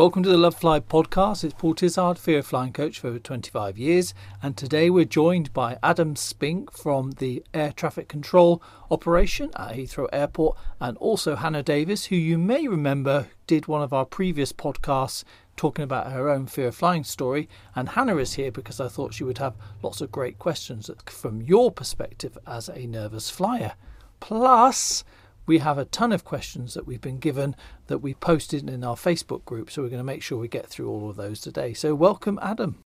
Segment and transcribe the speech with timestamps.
[0.00, 1.44] Welcome to the Love Fly podcast.
[1.44, 5.76] It's Paul Tizard, fear flying coach for over 25 years, and today we're joined by
[5.82, 12.06] Adam Spink from the air traffic control operation at Heathrow Airport, and also Hannah Davis,
[12.06, 15.22] who you may remember did one of our previous podcasts
[15.54, 17.46] talking about her own fear of flying story.
[17.76, 21.42] And Hannah is here because I thought she would have lots of great questions from
[21.42, 23.74] your perspective as a nervous flyer.
[24.18, 25.04] Plus,
[25.50, 27.56] we have a ton of questions that we've been given
[27.88, 29.68] that we posted in our Facebook group.
[29.68, 31.74] So we're going to make sure we get through all of those today.
[31.74, 32.78] So welcome, Adam.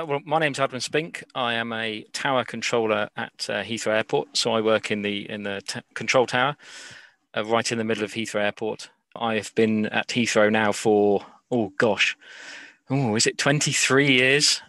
[0.00, 1.24] Uh, well, my name's Adam Spink.
[1.34, 4.34] I am a tower controller at uh, Heathrow Airport.
[4.34, 6.56] So I work in the in the t- control tower,
[7.36, 8.88] uh, right in the middle of Heathrow Airport.
[9.14, 12.16] I've been at Heathrow now for oh gosh,
[12.88, 14.62] oh is it 23 years?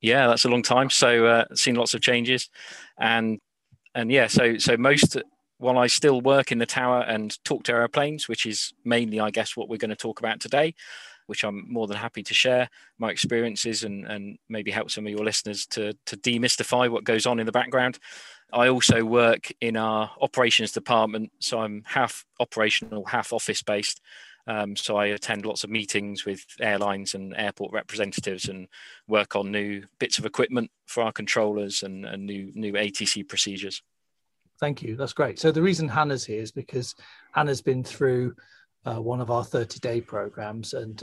[0.00, 0.90] Yeah, that's a long time.
[0.90, 2.48] So uh, seen lots of changes,
[2.98, 3.38] and
[3.94, 5.16] and yeah, so so most
[5.58, 9.30] while I still work in the tower and talk to airplanes, which is mainly, I
[9.30, 10.74] guess, what we're going to talk about today
[11.32, 15.10] which I'm more than happy to share my experiences and, and maybe help some of
[15.10, 17.98] your listeners to, to demystify what goes on in the background.
[18.52, 24.02] I also work in our operations department, so I'm half operational, half office based.
[24.46, 28.68] Um, so I attend lots of meetings with airlines and airport representatives and
[29.08, 33.82] work on new bits of equipment for our controllers and, and new new ATC procedures.
[34.60, 34.96] Thank you.
[34.96, 35.38] That's great.
[35.38, 36.94] So the reason Hannah's here is because
[37.32, 38.34] Hannah's been through
[38.84, 40.74] uh, one of our 30 day programs.
[40.74, 41.02] And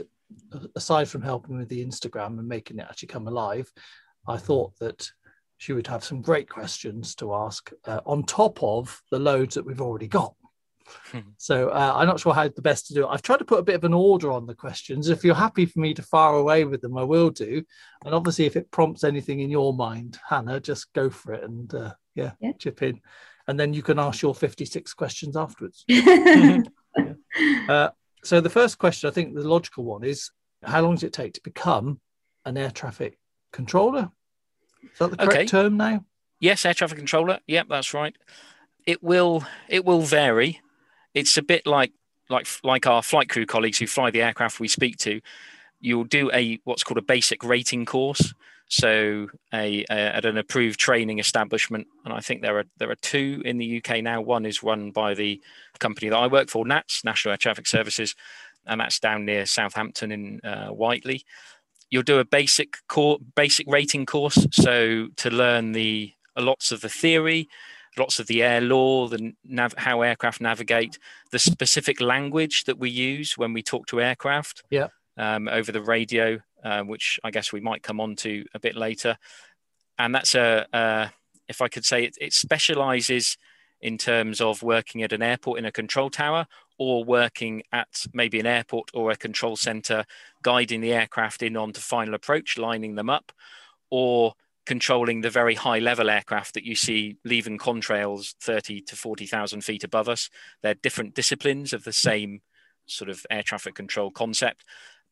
[0.76, 3.70] aside from helping with the Instagram and making it actually come alive,
[4.26, 5.08] I thought that
[5.58, 9.64] she would have some great questions to ask uh, on top of the loads that
[9.64, 10.34] we've already got.
[11.12, 11.20] Hmm.
[11.36, 13.08] so uh, I'm not sure how the best to do it.
[13.08, 15.08] I've tried to put a bit of an order on the questions.
[15.08, 17.62] If you're happy for me to fire away with them, I will do.
[18.04, 21.72] And obviously, if it prompts anything in your mind, Hannah, just go for it and
[21.72, 23.00] uh, yeah, yeah, chip in.
[23.46, 25.84] And then you can ask your 56 questions afterwards.
[27.68, 27.88] Uh,
[28.22, 30.30] so the first question, I think the logical one is,
[30.62, 32.00] how long does it take to become
[32.44, 33.18] an air traffic
[33.52, 34.10] controller?
[34.82, 35.46] Is that the correct okay.
[35.46, 36.04] term now?
[36.38, 37.38] Yes, air traffic controller.
[37.46, 38.16] Yep, that's right.
[38.86, 40.60] It will it will vary.
[41.14, 41.92] It's a bit like
[42.28, 45.20] like like our flight crew colleagues who fly the aircraft we speak to.
[45.80, 48.34] You'll do a what's called a basic rating course.
[48.70, 52.96] So a, a, at an approved training establishment, and I think there are there are
[53.02, 54.20] two in the UK now.
[54.20, 55.40] One is run by the
[55.80, 58.14] company that I work for, NATS, National Air Traffic Services,
[58.66, 61.24] and that's down near Southampton in uh, Whiteley.
[61.90, 66.88] You'll do a basic core, basic rating course, so to learn the lots of the
[66.88, 67.48] theory,
[67.98, 70.96] lots of the air law, the nav- how aircraft navigate,
[71.32, 74.62] the specific language that we use when we talk to aircraft.
[74.70, 74.88] Yeah.
[75.16, 78.76] Um, over the radio, uh, which I guess we might come on to a bit
[78.76, 79.16] later.
[79.98, 81.08] And that's a, uh,
[81.48, 83.36] if I could say, it, it specializes
[83.80, 86.46] in terms of working at an airport in a control tower
[86.78, 90.04] or working at maybe an airport or a control center,
[90.42, 93.32] guiding the aircraft in onto final approach, lining them up,
[93.90, 94.34] or
[94.66, 99.84] controlling the very high level aircraft that you see leaving contrails 30 to 40,000 feet
[99.84, 100.30] above us.
[100.62, 102.40] They're different disciplines of the same
[102.86, 104.64] sort of air traffic control concept.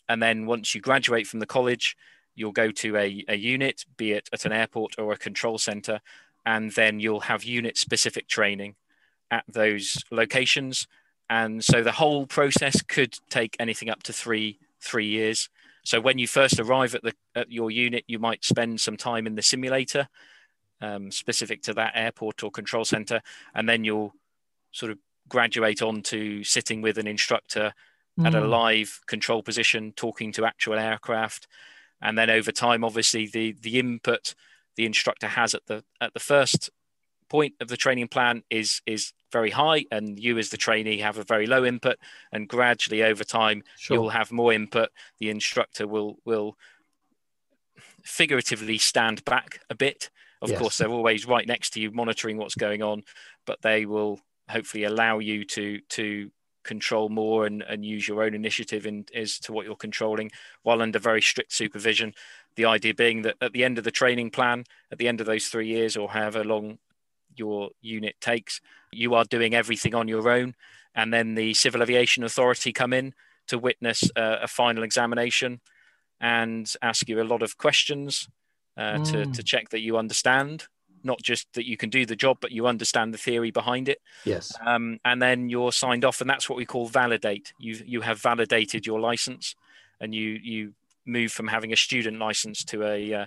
[0.08, 1.96] And then once you graduate from the college,
[2.34, 6.00] you'll go to a, a unit, be it at an airport or a control center,
[6.46, 8.76] and then you'll have unit specific training
[9.30, 10.86] at those locations.
[11.28, 15.50] And so the whole process could take anything up to three three years.
[15.84, 19.26] So when you first arrive at the at your unit, you might spend some time
[19.26, 20.08] in the simulator
[20.80, 23.20] um, specific to that airport or control center,
[23.54, 24.14] and then you'll
[24.72, 24.98] sort of
[25.28, 27.74] graduate on to sitting with an instructor
[28.18, 28.26] mm.
[28.26, 31.46] at a live control position, talking to actual aircraft,
[32.00, 34.34] and then over time, obviously, the the input
[34.76, 36.70] the instructor has at the at the first
[37.28, 41.18] point of the training plan is is very high and you as the trainee have
[41.18, 41.98] a very low input
[42.32, 43.96] and gradually over time sure.
[43.96, 44.88] you'll have more input
[45.18, 46.56] the instructor will will
[48.02, 50.08] figuratively stand back a bit
[50.40, 50.58] of yes.
[50.58, 53.02] course they're always right next to you monitoring what's going on
[53.44, 54.18] but they will
[54.48, 56.30] hopefully allow you to to
[56.68, 60.30] control more and, and use your own initiative in as to what you're controlling
[60.62, 62.12] while under very strict supervision.
[62.56, 65.26] The idea being that at the end of the training plan, at the end of
[65.26, 66.78] those three years or however long
[67.34, 68.60] your unit takes,
[68.92, 70.54] you are doing everything on your own.
[70.94, 73.14] And then the Civil Aviation Authority come in
[73.46, 75.60] to witness a, a final examination
[76.20, 78.28] and ask you a lot of questions
[78.76, 79.10] uh, mm.
[79.10, 80.66] to, to check that you understand
[81.08, 84.00] not just that you can do the job, but you understand the theory behind it.
[84.24, 84.52] Yes.
[84.64, 87.52] Um, and then you're signed off, and that's what we call validate.
[87.58, 89.56] You you have validated your license,
[90.00, 90.74] and you you
[91.04, 93.26] move from having a student license to a uh,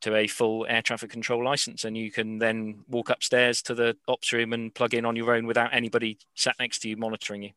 [0.00, 3.96] to a full air traffic control license, and you can then walk upstairs to the
[4.08, 7.42] ops room and plug in on your own without anybody sat next to you monitoring
[7.44, 7.50] you.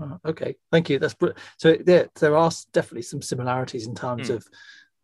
[0.00, 0.98] Uh, okay, thank you.
[0.98, 1.74] That's br- so.
[1.74, 4.34] There, there are definitely some similarities in terms Hmm.
[4.34, 4.46] of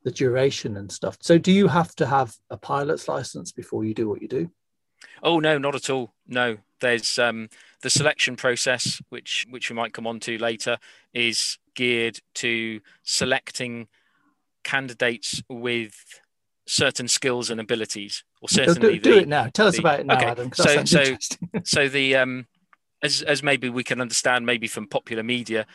[0.05, 1.17] the duration and stuff.
[1.21, 4.51] So, do you have to have a pilot's license before you do what you do?
[5.23, 6.13] Oh no, not at all.
[6.27, 7.49] No, there's um,
[7.83, 10.79] the selection process, which which we might come on to later,
[11.13, 13.89] is geared to selecting
[14.63, 16.21] candidates with
[16.67, 19.47] certain skills and abilities, or certainly do, do the, it now.
[19.53, 20.53] Tell us about it now, okay, Adam.
[20.55, 21.17] so- so-
[21.65, 22.47] so the um,
[23.03, 25.67] as as maybe we can understand maybe from popular media,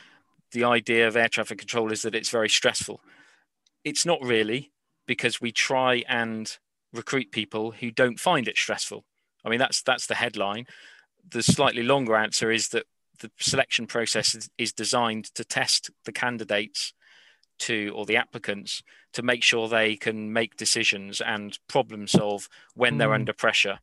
[0.52, 3.02] the idea of air traffic control is that it's very stressful.
[3.84, 4.72] It's not really
[5.08, 6.58] because we try and
[6.94, 9.06] recruit people who don't find it stressful.
[9.46, 10.66] I mean that's that's the headline.
[11.28, 12.86] The slightly longer answer is that
[13.20, 16.94] the selection process is, is designed to test the candidates
[17.60, 18.82] to or the applicants
[19.14, 23.16] to make sure they can make decisions and problem solve when they're Mm.
[23.16, 23.80] under pressure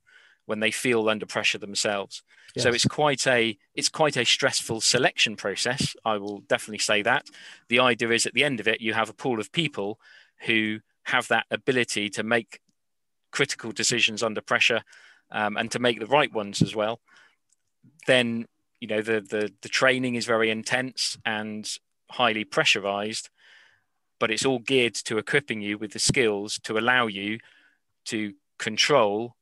[0.47, 2.23] when they feel under pressure themselves.
[2.57, 7.27] So it's quite a it's quite a stressful selection process i will definitely say that.
[7.69, 10.01] The idea is at the end of it you have a pool of people
[10.47, 12.61] who have that ability to make
[13.31, 14.83] critical decisions under pressure
[15.31, 17.01] um, and to make the right ones as well.
[18.07, 18.47] Then
[18.81, 21.71] you know the, the the training is very intense and
[22.11, 23.29] highly pressurized
[24.19, 27.39] but it's all geared to equipping you with the skills to allow you
[28.07, 29.36] to control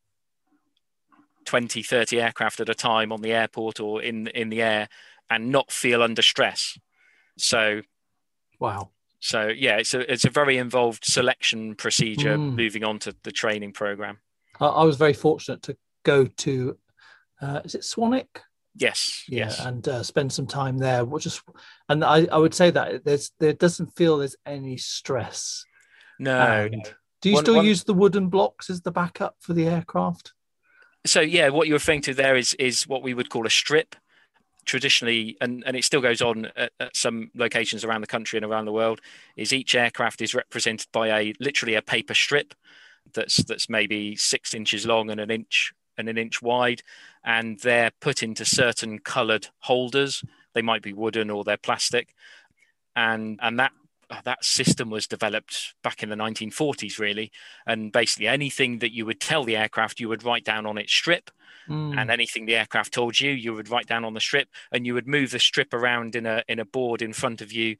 [1.44, 4.88] 20 30 aircraft at a time on the airport or in in the air
[5.30, 6.78] and not feel under stress
[7.38, 7.80] so
[8.60, 8.90] wow.
[9.20, 12.56] so yeah it's a it's a very involved selection procedure Mm.
[12.56, 14.18] moving on to the training program
[14.60, 16.76] I, I was very fortunate to go to,
[17.40, 18.28] uh, is it Swanwick?
[18.76, 21.04] yes yeah, yes and uh, spend some time there.
[21.04, 21.40] Which just,
[21.88, 25.64] and I, I would say that there's there doesn't feel there's any stress.
[26.18, 26.84] no, And.
[27.22, 30.33] Do you One- still one- use the wooden blocks as the backup for the aircraft?
[31.06, 33.96] So yeah what you're referring to there is is what we would call a strip
[34.64, 38.46] traditionally and, and it still goes on at, at some locations around the country and
[38.46, 39.00] around the world
[39.36, 42.54] is each aircraft is represented by a literally a paper strip
[43.12, 46.82] that's that's maybe six inches long and an inch and an inch wide
[47.24, 50.22] and they're put into certain colored holders.
[50.52, 52.14] They might be wooden or they're plastic.
[52.94, 53.72] And and that
[54.24, 57.30] that system was developed back in the 1940s really
[57.66, 60.92] and basically anything that you would tell the aircraft you would write down on its
[60.92, 61.30] strip
[61.68, 61.98] Mm.
[61.98, 64.92] and anything the aircraft told you you would write down on the strip and you
[64.92, 67.76] would move the strip around in a in a board in front of you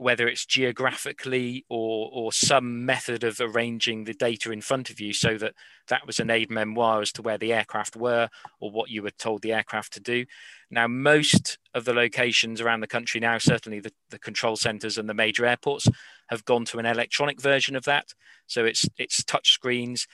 [0.00, 5.12] whether it's geographically or or some method of arranging the data in front of you
[5.12, 5.52] so that
[5.88, 8.26] that was an aide-memoire as to where the aircraft were
[8.60, 10.24] or what you were told the aircraft to do.
[10.70, 15.06] Now most of the locations around the country now certainly the, the control centers and
[15.06, 15.86] the major airports
[16.28, 18.14] have gone to an electronic version of that.
[18.46, 20.06] So it's it's touch screens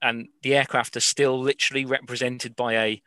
[0.00, 3.02] and the aircraft are still literally represented by a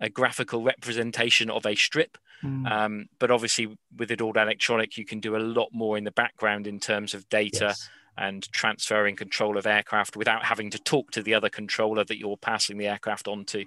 [0.00, 2.70] a graphical representation of a strip Mm.
[2.70, 3.66] um, but obviously
[3.96, 7.12] with it all electronic you can do a lot more in the background in terms
[7.12, 7.90] of data Yes.
[8.16, 12.36] and transferring control of aircraft without having to talk to the other controller that you're
[12.36, 13.64] passing the aircraft onto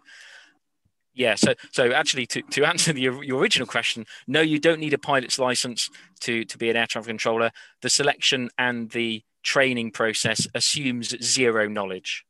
[1.14, 4.94] yeah so so actually to, to answer the, your original question no you don't need
[4.94, 5.90] a pilot's license
[6.22, 11.68] to to be an air traffic controller the selection and the training process assumes zero
[11.68, 12.24] knowledge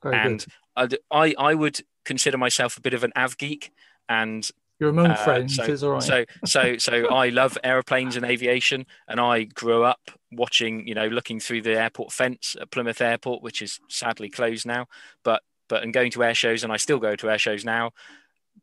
[0.00, 0.52] Very and good.
[0.76, 3.70] I'd- I, I would consider myself a bit of an av geek
[4.08, 4.48] and
[4.80, 5.54] You're among uh, friends.
[5.56, 6.02] so, it's all right.
[6.02, 11.06] so so so I love aeroplanes and aviation, and I grew up watching, you know,
[11.08, 14.86] looking through the airport fence at Plymouth Airport, which is sadly closed now,
[15.22, 17.92] but but and going to air shows, and I still go to air shows now.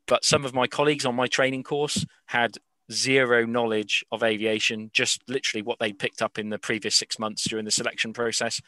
[0.06, 2.58] But some of my colleagues on my training course had
[2.92, 7.48] zero knowledge of aviation, just literally what they picked up in the previous six months
[7.48, 8.60] during the selection process.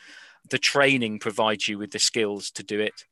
[0.48, 3.04] The training provides you with the skills to do it.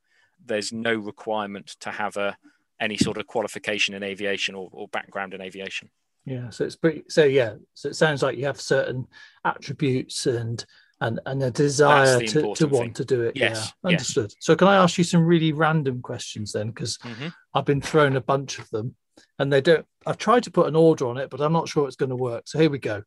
[0.44, 2.36] There's no requirement to have a
[2.80, 5.90] any sort of qualification in aviation or, or background in aviation.
[6.24, 7.04] Yeah, so it's pretty.
[7.08, 9.06] So yeah, so it sounds like you have certain
[9.44, 10.64] attributes and
[11.00, 12.92] and and a desire to, to want thing.
[12.94, 13.36] to do it.
[13.36, 13.94] Yes, yeah, yes.
[13.94, 14.34] understood.
[14.38, 16.68] So can I ask you some really random questions then?
[16.68, 17.32] Because Mhm.
[17.54, 18.96] I've been thrown a bunch of them,
[19.38, 19.86] and they don't.
[20.06, 22.16] I've tried to put an order on it, but I'm not sure it's going to
[22.16, 22.48] work.
[22.48, 23.02] So here we go.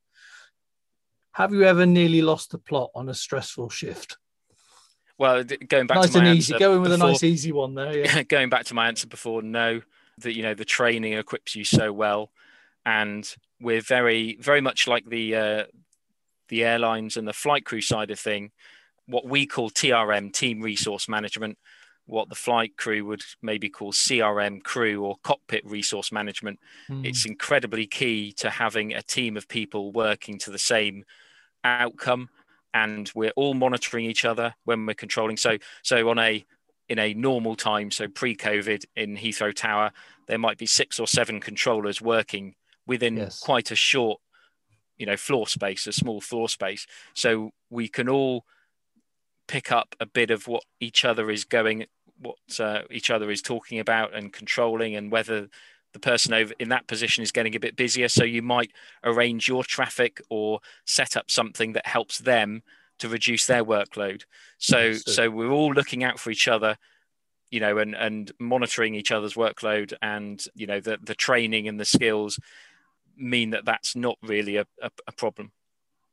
[1.34, 4.18] Have you ever nearly lost the plot on a stressful shift?
[5.18, 6.54] Well, going back nice to my and easy.
[6.54, 7.98] answer Go with before, a nice easy one there.
[7.98, 8.24] Yeah.
[8.28, 9.82] going back to my answer before, no,
[10.20, 12.32] that you know the training equips you so well,
[12.86, 15.64] and we're very very much like the uh,
[16.50, 18.52] the airlines and the flight crew side of thing.
[19.06, 21.58] what we call TRM, team resource management,
[22.06, 26.60] what the flight crew would maybe call CRM crew or cockpit resource management.
[26.90, 27.06] Mm.
[27.06, 31.06] It's incredibly key to having a team of people working to the same
[31.64, 32.30] outcome
[32.74, 36.46] and we're all monitoring each other when we're controlling so so on a
[36.90, 39.92] in a normal time so pre-covid in Heathrow Tower
[40.28, 43.40] there might be six or seven controllers working within yes.
[43.40, 44.20] quite a short
[44.98, 48.46] you know floor space a small floor space so we can all
[49.48, 51.86] pick up a bit of what each other is going,
[52.20, 55.48] what uh, each other is talking about and controlling, and whether
[55.94, 58.10] the person over in that position is getting a bit busier.
[58.10, 58.72] So you might
[59.04, 62.64] arrange your traffic or set up something that helps them
[63.00, 64.24] to reduce their workload.
[64.58, 66.78] So so we're all looking out for each other,
[67.50, 71.80] you know, and and monitoring each other's workload, and you know the the training and
[71.80, 72.40] the skills
[73.16, 75.52] mean that that's not really a, a, a problem.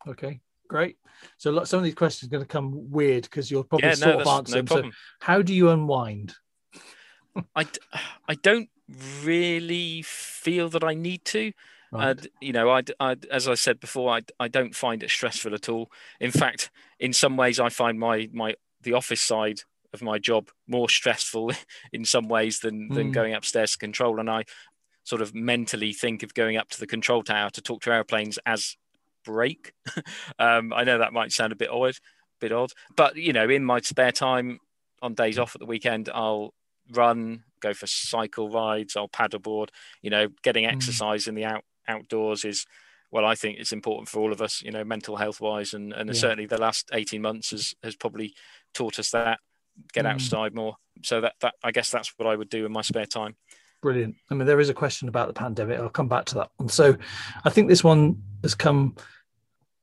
[0.06, 0.98] Okay, Great.
[1.36, 4.14] So some of these questions are going to come weird because you're probably yeah, sort
[4.14, 4.66] no, of answering.
[4.70, 6.32] No so how do you unwind?
[7.54, 7.66] I,
[8.28, 8.68] I don't
[9.22, 11.52] really feel that I need to.
[11.92, 12.26] Right.
[12.40, 15.68] You know, I, I, as I said before, I, I don't find it stressful at
[15.68, 15.90] all.
[16.20, 16.70] In fact,
[17.00, 21.52] in some ways, I find my my the office side of my job more stressful
[21.92, 23.12] in some ways than than mm.
[23.12, 24.20] going upstairs to control.
[24.20, 24.44] And I
[25.02, 28.38] sort of mentally think of going up to the control tower to talk to airplanes
[28.46, 28.76] as
[29.24, 29.72] break.
[30.38, 31.96] um, I know that might sound a bit odd,
[32.40, 34.60] bit odd, but you know, in my spare time
[35.02, 36.54] on days off at the weekend, I'll
[36.92, 39.68] run, go for cycle rides, I'll paddleboard.
[40.02, 40.70] You know, getting hmm.
[40.70, 41.28] exercise mm.
[41.28, 42.66] in the out outdoors is
[43.10, 44.62] well, I think it's important for all of us.
[44.62, 46.14] You know, mental health wise, and and yeah.
[46.14, 48.34] certainly the last eighteen months has has probably
[48.74, 49.40] taught us that
[49.92, 50.10] get mm.
[50.12, 50.76] outside more.
[51.02, 53.36] So that that I guess that's what I would do in my spare time.
[53.82, 54.16] Brilliant.
[54.30, 55.80] I mean, there is a question about the pandemic.
[55.80, 56.68] I'll come back to that one.
[56.68, 56.96] So,
[57.44, 58.94] I think this one has come.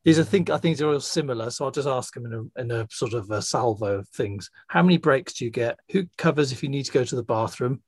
[0.08, 1.50] Is I think I think they're all similar.
[1.50, 4.50] So I'll just ask them in a, in a sort of a salvo of things.
[4.70, 5.78] How many breaks do you get?
[5.92, 7.82] Who covers if you need to go to the bathroom?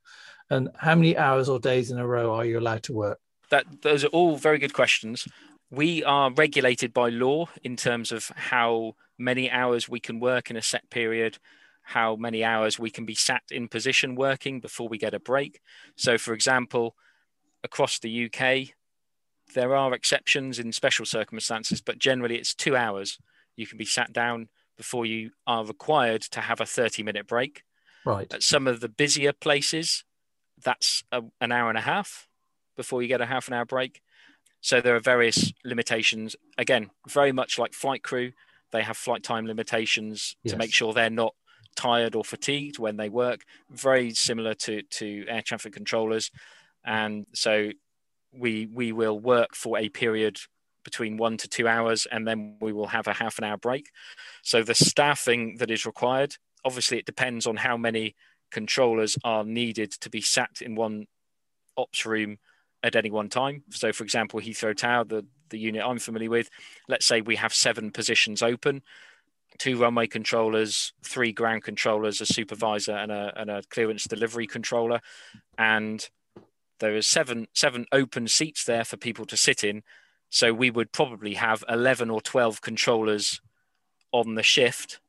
[0.50, 3.20] And how many hours or days in a row are you allowed to work?
[3.52, 5.30] That those are all very good questions.
[5.72, 10.58] We are regulated by law in terms of how many hours we can work in
[10.58, 11.38] a set period
[11.82, 15.60] how many hours we can be sat in position working before we get a break.
[15.96, 16.96] So, for example,
[17.64, 18.76] across the UK,
[19.54, 23.18] there are exceptions in special circumstances, but generally it's two hours.
[23.56, 27.64] You can be sat down before you are required to have a 30 minute break.
[28.06, 28.34] Right.
[28.34, 30.04] At some of the busier places,
[30.64, 32.28] that's a, an hour and a half
[32.78, 34.02] before you get a half an hour break.
[34.62, 36.36] So there are various limitations.
[36.58, 38.32] Again, very much like flight crew,
[38.72, 40.54] they have flight time limitations yes.
[40.54, 41.34] to make sure they're not
[41.76, 46.32] tired or fatigued when they work, very similar to, to air traffic controllers.
[46.86, 47.72] And so
[48.34, 50.40] we, we will work for a period
[50.84, 53.90] between one to two hours and then we will have a half an hour break.
[54.44, 58.16] So the staffing that is required, obviously, it depends on how many
[58.52, 61.06] controllers are needed to be sat in one
[61.78, 62.38] ops room
[62.82, 63.64] at any one time.
[63.72, 66.50] So, for example, Heathrow Tower, the, the unit I'm familiar with,
[66.88, 68.82] let's say we have seven positions open
[69.60, 75.02] two runway controllers, three ground controllers, a supervisor, and a, and a clearance delivery controller.
[75.58, 76.08] And
[76.80, 79.84] there is seven seven open seats there for people to sit in.
[80.30, 83.42] So we would probably have 11 or 12 controllers
[84.12, 85.00] on the shift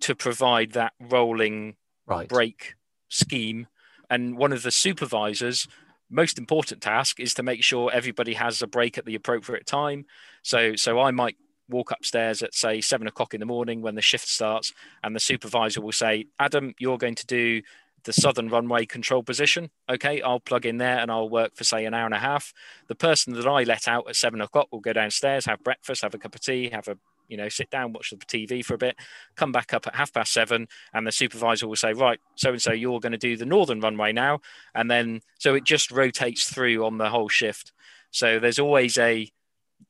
[0.00, 2.28] to provide that rolling right.
[2.28, 2.74] break
[3.08, 3.68] scheme.
[4.10, 5.68] And one of the supervisors
[6.10, 10.04] most important task is to make sure everybody has a break at the appropriate time.
[10.42, 11.36] So, so I might
[11.68, 15.20] walk upstairs at say seven o'clock in the morning when the shift starts, and the
[15.20, 17.62] supervisor will say, Adam, you're going to do
[18.06, 19.70] the southern runway control position.
[19.88, 22.54] Okay, I'll plug in there and I'll work for say an hour and a half.
[22.88, 26.14] The person that I let out at seven o'clock will go downstairs, have breakfast, have
[26.14, 26.96] a cup of tea, have a
[27.28, 28.96] you know, sit down, watch the TV for a bit,
[29.34, 32.62] come back up at half past seven, and the supervisor will say, Right, so and
[32.62, 34.38] so, you're going to do the northern runway now.
[34.76, 37.72] And then, so it just rotates through on the whole shift.
[38.12, 39.28] So there's always a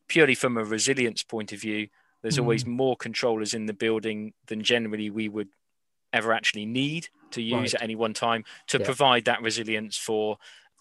[0.09, 1.89] purely from a resilience point of view,
[2.23, 2.43] there's mm.
[2.43, 5.49] always more controllers in the building than generally we would
[6.17, 7.75] ever actually need to use right.
[7.75, 8.85] at any one time to yeah.
[8.85, 10.39] provide that resilience for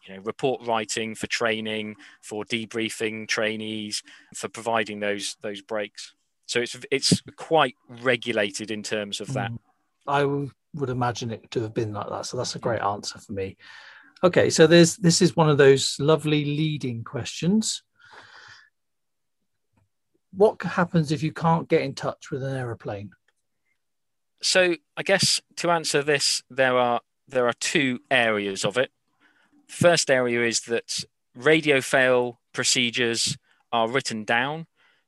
[0.07, 6.13] you know report writing for training for debriefing trainees for providing those those breaks
[6.45, 9.57] so it's it's quite regulated in terms of that mm.
[10.07, 10.23] i
[10.73, 13.57] would imagine it to have been like that so that's a great answer for me
[14.23, 17.81] okay so there's this is one of those lovely leading questions
[20.35, 23.11] what happens if you can't get in touch with an aeroplane?
[24.45, 28.91] So I guess to answer this, there are there are two areas of it.
[29.67, 33.37] First area is that radio fail procedures
[33.71, 34.67] are written down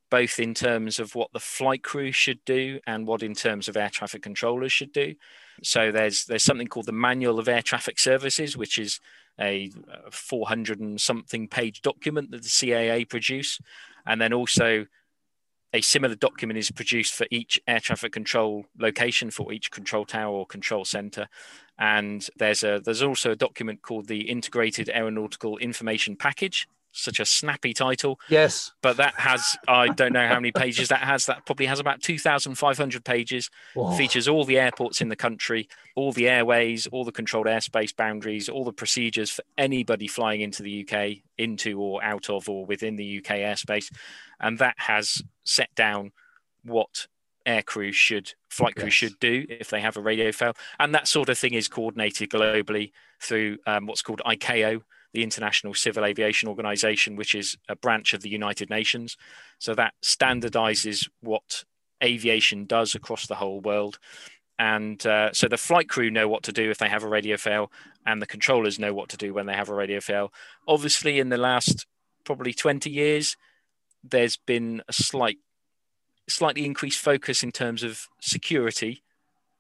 [0.10, 3.78] both in terms of what the flight crew should do and what in terms of
[3.78, 5.14] air traffic controllers should do.
[5.62, 9.00] So there's there's something called the Manual of Air Traffic Services, which is
[9.40, 9.72] a
[10.10, 13.60] 400 and something page document that the CAA produce,
[14.04, 14.88] and then also
[15.74, 20.34] a similar document is produced for each air traffic control location for each control tower
[20.34, 21.28] or control center.
[21.78, 27.26] And there's a there's also a document called the integrated aeronautical information package such a
[27.26, 28.20] snappy title.
[28.30, 28.72] Yes.
[28.82, 31.26] But that has, I don't know how many pages that has.
[31.26, 33.50] That probably has about 2,500 pages.
[33.74, 33.92] Whoa.
[33.96, 38.50] Features all the airports in the country, all the airways, all the controlled airspace boundaries,
[38.50, 42.96] all the procedures for anybody flying into the UK, into or out of or within
[42.96, 43.92] the UK airspace.
[44.40, 46.12] And that has set down
[46.64, 47.08] what
[47.46, 48.94] air crews should, flight crews yes.
[48.94, 50.54] should do if they have a radio fail.
[50.80, 54.82] And that sort of thing is coordinated globally through um, what's called ICAO,
[55.14, 59.18] the International Civil Aviation Organization, which is a branch of the United Nations.
[59.60, 61.64] So that standardizes what
[62.04, 64.00] aviation does across the whole world.
[64.60, 67.38] And uh, so the flight crew know what to do if they have a radio
[67.38, 67.72] fail,
[68.06, 70.34] and the controllers know what to do when they have a radio fail.
[70.68, 71.86] Obviously, in the last
[72.24, 73.38] probably 20 years,
[74.04, 75.38] there's been a slight,
[76.28, 79.04] slightly increased focus in terms of security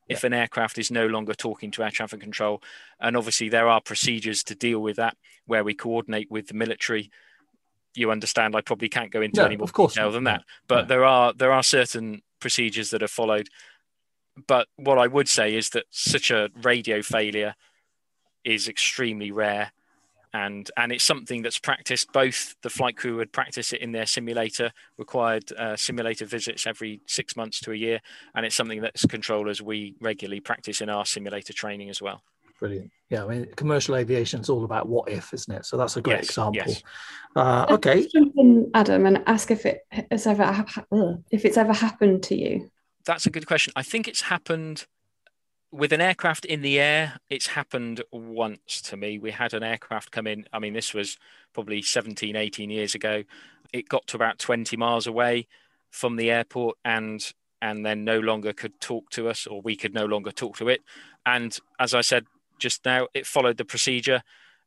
[0.07, 2.61] if an aircraft is no longer talking to air traffic control.
[2.99, 7.11] And obviously, there are procedures to deal with that where we coordinate with the military.
[7.95, 8.55] You understand?
[8.55, 11.33] I probably can't go into any more of course detail than that, but there are
[11.33, 13.49] there are certain procedures that are followed.
[14.47, 17.55] But what I would say is that such a radio failure
[18.43, 19.71] is extremely rare
[20.33, 22.11] and and it's something that's practiced.
[22.11, 27.01] Both the flight crew would practice it in their simulator, required uh, simulator visits every
[27.07, 27.99] six months to a year,
[28.35, 32.21] and it's something that as controllers we regularly practice in our simulator training as well.
[32.59, 32.91] Brilliant.
[33.09, 35.65] Yeah, I mean, commercial aviation is all about what if, isn't it?
[35.65, 36.63] So that's a great yes, example.
[36.65, 36.83] Yes.
[37.35, 38.07] Uh, okay.
[38.07, 39.81] Jump in, Adam, and ask if it
[40.11, 40.65] has ever
[41.31, 42.71] if it's ever happened to you.
[43.05, 43.73] That's a good question.
[43.75, 44.85] I think it's happened
[45.71, 49.17] with an aircraft in the air, it's happened once to me.
[49.19, 50.45] We had an aircraft come in.
[50.53, 51.17] I mean, this was
[51.53, 53.23] probably 17, 18 years ago.
[53.73, 55.47] It got to about 20 miles away
[55.89, 59.93] from the airport and and then no longer could talk to us or we could
[59.93, 60.81] no longer talk to it.
[61.25, 62.25] And as I said
[62.59, 64.21] just now, it followed the procedure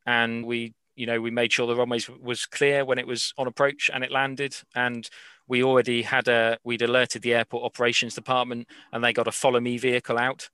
[0.07, 3.47] and we you know we made sure the runways was clear when it was on
[3.47, 5.09] approach and it landed and
[5.47, 9.61] we already had a we'd alerted the airport operations department and they got a follow
[9.61, 10.51] me vehicle out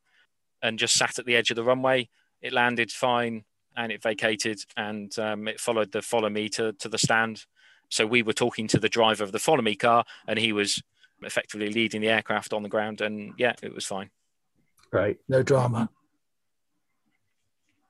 [0.66, 2.08] and just sat at the edge of the runway.
[2.42, 3.44] It landed fine
[3.76, 7.44] and it vacated and um, it followed the follow me to, to the stand.
[7.88, 10.82] So we were talking to the driver of the follow me car and he was
[11.22, 13.00] effectively leading the aircraft on the ground.
[13.00, 14.10] And yeah, it was fine.
[14.90, 15.18] Great.
[15.28, 15.88] No drama.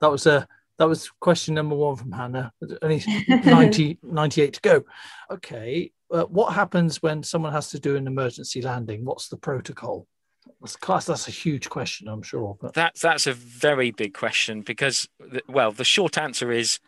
[0.01, 0.33] That was a.
[0.33, 0.45] Uh,
[0.79, 2.53] that was question number one from Hannah.
[2.83, 4.85] Only 90, 98 to go.
[5.31, 5.91] Okay.
[6.11, 9.03] Uh, what happens when someone has to do an emergency landing?
[9.03, 10.07] What's the protocol?
[10.67, 11.05] That's class.
[11.05, 12.57] That's a huge question, I'm sure.
[12.61, 15.09] But that's that's a very big question because,
[15.49, 16.81] well, the short answer is,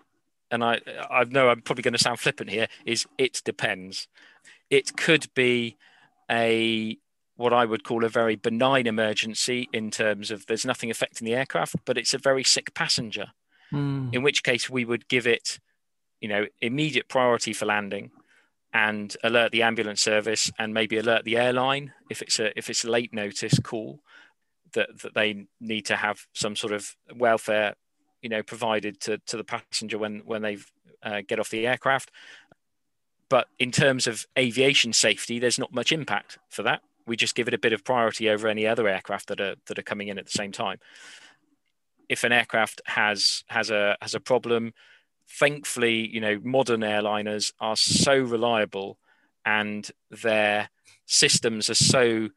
[0.50, 4.08] and I I know I'm probably going to sound flippant here, is it depends.
[4.68, 5.76] It could be
[6.28, 6.98] a
[7.36, 11.36] what I would call a very benign emergency in terms of there's nothing affecting the
[11.36, 13.26] aircraft, but it's a very sick passenger.
[13.72, 14.12] Mm.
[14.12, 15.60] In which case we would give it,
[16.20, 18.10] you know, immediate priority for landing
[18.78, 22.84] and alert the ambulance service and maybe alert the airline if it's a if it's
[22.84, 23.98] a late notice call
[24.72, 27.74] that that they need to have some sort of welfare
[28.22, 30.58] you know provided to to the passenger when when they
[31.02, 32.12] uh, get off the aircraft.
[33.28, 36.82] But in terms of aviation safety there's not much impact for that.
[37.04, 39.78] We just give it a bit of priority over any other aircraft that are that
[39.78, 40.78] are coming in at the same time.
[42.08, 44.72] If an aircraft has has a has a problem
[45.28, 48.98] thankfully, you know, modern airliners are so reliable
[49.44, 50.70] and their
[51.06, 52.28] systems are so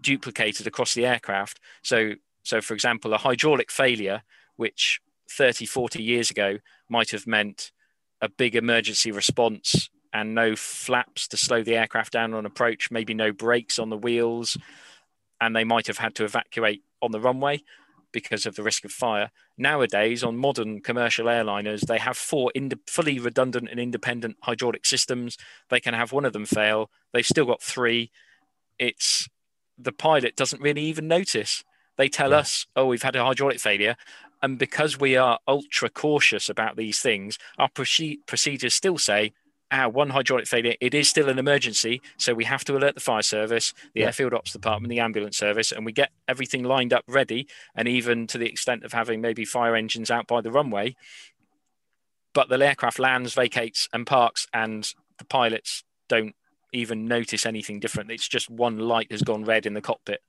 [0.00, 1.60] duplicated across the aircraft.
[1.82, 4.22] So, so for example, a hydraulic failure,
[4.56, 7.72] which 30, 40 years ago might have meant
[8.20, 13.14] a big emergency response and no flaps to slow the aircraft down on approach, maybe
[13.14, 14.56] no brakes on the wheels,
[15.40, 17.62] and they might have had to evacuate on the runway
[18.12, 19.30] because of the risk of fire.
[19.56, 25.36] Nowadays, on modern commercial airliners, they have four ind- fully redundant and independent hydraulic systems.
[25.68, 26.90] They can have one of them fail.
[27.12, 28.10] They've still got three.
[28.78, 29.28] It's
[29.76, 31.64] the pilot doesn't really even notice.
[31.96, 32.38] They tell yeah.
[32.38, 33.96] us, "Oh, we've had a hydraulic failure,"
[34.42, 39.32] and because we are ultra cautious about these things, our proce- procedures still say
[39.70, 42.00] our one hydraulic failure, it is still an emergency.
[42.16, 44.06] So we have to alert the fire service, the yeah.
[44.06, 47.46] airfield ops department, the ambulance service, and we get everything lined up ready.
[47.74, 50.96] And even to the extent of having maybe fire engines out by the runway.
[52.34, 56.34] But the aircraft lands, vacates, and parks, and the pilots don't
[56.72, 58.10] even notice anything different.
[58.10, 60.20] It's just one light has gone red in the cockpit.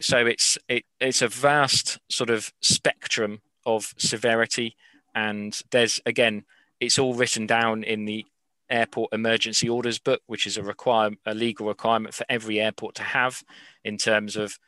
[0.00, 4.76] So it's it, it's a vast sort of spectrum of severity,
[5.14, 6.44] and there's again,
[6.80, 8.26] it's all written down in the
[8.70, 13.02] airport emergency orders book, which is a require a legal requirement for every airport to
[13.02, 13.42] have
[13.84, 14.58] in terms of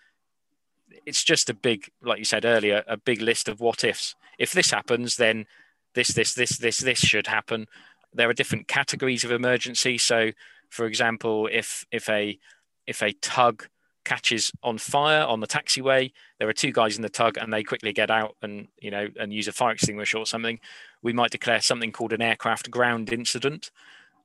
[1.05, 4.15] it's just a big, like you said earlier, a big list of what ifs.
[4.39, 5.47] If this happens, then
[5.95, 7.67] this, this, this, this, this should happen.
[8.13, 9.99] There are different categories of emergency.
[9.99, 10.31] So,
[10.71, 12.39] for example, if if a
[12.87, 13.69] if a tug
[14.07, 17.63] catches on fire on the taxiway, there are two guys in the tug, and they
[17.63, 20.59] quickly get out and you know and use a fire extinguisher or something.
[21.03, 23.71] We might declare something called an aircraft ground incident,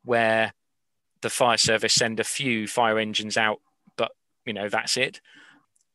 [0.05, 0.53] where
[1.21, 3.59] the fire service send a few fire engines out,
[3.97, 4.11] but
[4.45, 5.19] you know that's it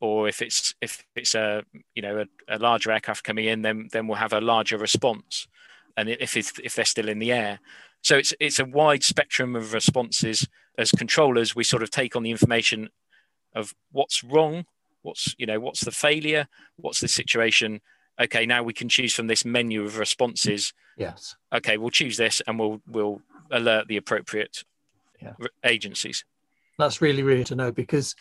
[0.01, 1.63] or if it's if it's a
[1.95, 5.49] you know a, a, larger aircraft coming in, then then we'll have a larger response,
[5.97, 7.61] and if it's, if they're still in the air,
[8.03, 10.47] so it's it's a wide spectrum of responses.
[10.79, 12.91] As controllers, we sort of take on the information
[13.57, 14.67] of what's wrong,
[15.03, 17.81] what's you know what's the failure, what's the situation.
[18.21, 20.73] Okay, now we can choose from this menu of responses.
[20.97, 21.35] Yes.
[21.53, 24.63] Okay, we'll choose this, and we'll we'll alert the appropriate
[25.21, 25.33] yeah.
[25.65, 26.25] agencies.
[26.79, 28.15] That's really really to know because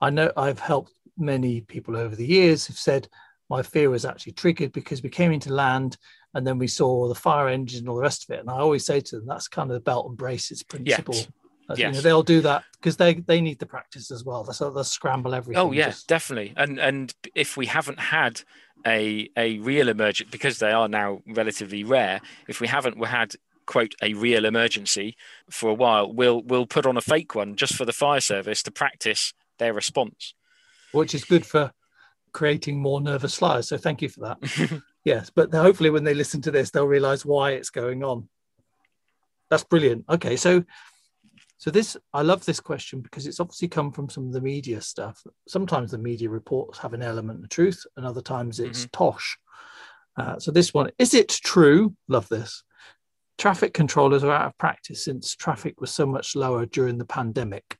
[0.00, 3.08] I know I've helped many people over the years have said
[3.48, 5.96] my fear was actually triggered because we came into land
[6.34, 8.40] and then we saw the fire engine and all the rest of it.
[8.40, 11.14] And I always say to them, that's kind of the belt and braces principle.
[11.14, 11.28] Yes.
[11.70, 11.78] Yes.
[11.78, 14.44] You know, they'll do that because they they need the practice as well.
[14.52, 15.60] So they'll scramble everything.
[15.60, 16.08] Oh yeah, just...
[16.08, 16.52] definitely.
[16.56, 18.42] And and if we haven't had
[18.86, 23.94] a a real emergent because they are now relatively rare, if we haven't had quote
[24.02, 25.16] a real emergency
[25.50, 28.62] for a while, we'll we'll put on a fake one just for the fire service
[28.64, 30.34] to practice their response
[30.92, 31.72] which is good for
[32.32, 33.68] creating more nervous flyers.
[33.68, 34.82] So thank you for that.
[35.04, 38.28] yes, but hopefully when they listen to this, they'll realize why it's going on.
[39.50, 40.04] That's brilliant.
[40.08, 40.64] Okay, so
[41.62, 44.80] so this I love this question because it's obviously come from some of the media
[44.80, 45.22] stuff.
[45.46, 49.04] Sometimes the media reports have an element of truth, and other times it's mm-hmm.
[49.04, 49.38] tosh.
[50.16, 51.94] Uh, so this one is it true?
[52.08, 52.64] Love this.
[53.38, 57.78] Traffic controllers are out of practice since traffic was so much lower during the pandemic.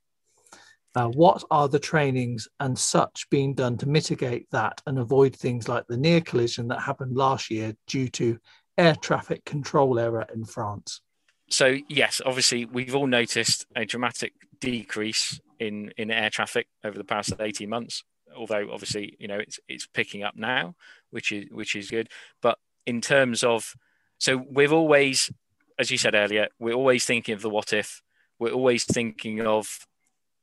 [0.95, 5.67] Uh, what are the trainings and such being done to mitigate that and avoid things
[5.67, 8.39] like the near collision that happened last year due to
[8.77, 11.01] air traffic control error in France?
[11.49, 17.03] So yes, obviously we've all noticed a dramatic decrease in in air traffic over the
[17.03, 18.03] past 18 months.
[18.35, 20.75] Although obviously you know it's it's picking up now,
[21.11, 22.09] which is which is good.
[22.41, 23.75] But in terms of
[24.17, 25.31] so we've always,
[25.77, 28.01] as you said earlier, we're always thinking of the what if.
[28.39, 29.87] We're always thinking of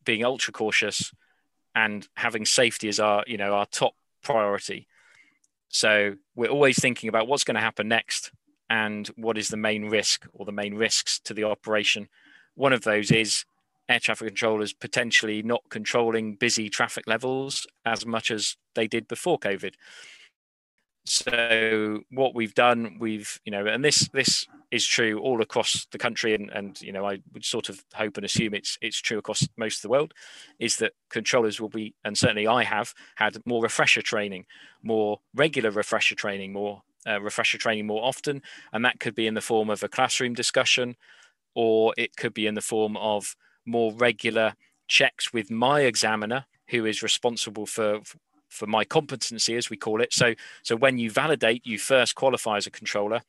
[0.04, 1.12] being ultra cautious
[1.74, 4.86] and having safety as our you know our top priority
[5.68, 8.32] so we're always thinking about what's going to happen next
[8.70, 12.08] and what is the main risk or the main risks to the operation?
[12.54, 13.44] One of those is
[13.88, 19.38] air traffic controllers potentially not controlling busy traffic levels as much as they did before
[19.38, 19.74] covid.
[21.04, 25.98] So what we've done we've you know and this this is true all across the
[25.98, 29.18] country and and you know i would sort of hope and assume it's it's true
[29.18, 30.14] across most of the world
[30.60, 34.44] is that controllers will be and certainly i have had more refresher training
[34.82, 39.34] more regular refresher training more uh, refresher training more often and that could be in
[39.34, 40.96] the form of a classroom discussion
[41.54, 43.36] or it could be in the form of
[43.66, 44.54] more regular
[44.88, 48.00] checks with my examiner who is responsible for
[48.48, 50.12] for my competency, as we call it.
[50.12, 53.22] So, so when you validate, you first qualify as a controller.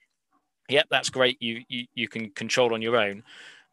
[0.67, 1.39] Yep, that's great.
[1.41, 3.23] You, you you can control on your own,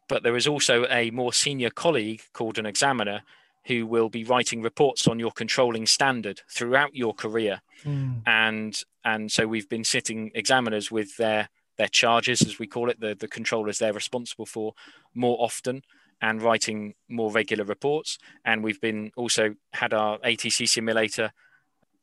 [0.07, 3.21] but there is also a more senior colleague called an examiner
[3.69, 7.61] who will be writing reports on your controlling standard throughout your career.
[7.85, 8.23] Mm.
[8.25, 12.99] And and so we've been sitting examiners with their their charges, as we call it,
[12.99, 14.73] the the controllers they're responsible for,
[15.13, 15.83] more often
[16.21, 18.17] and writing more regular reports.
[18.43, 21.31] And we've been also had our ATC simulator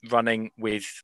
[0.09, 1.02] running with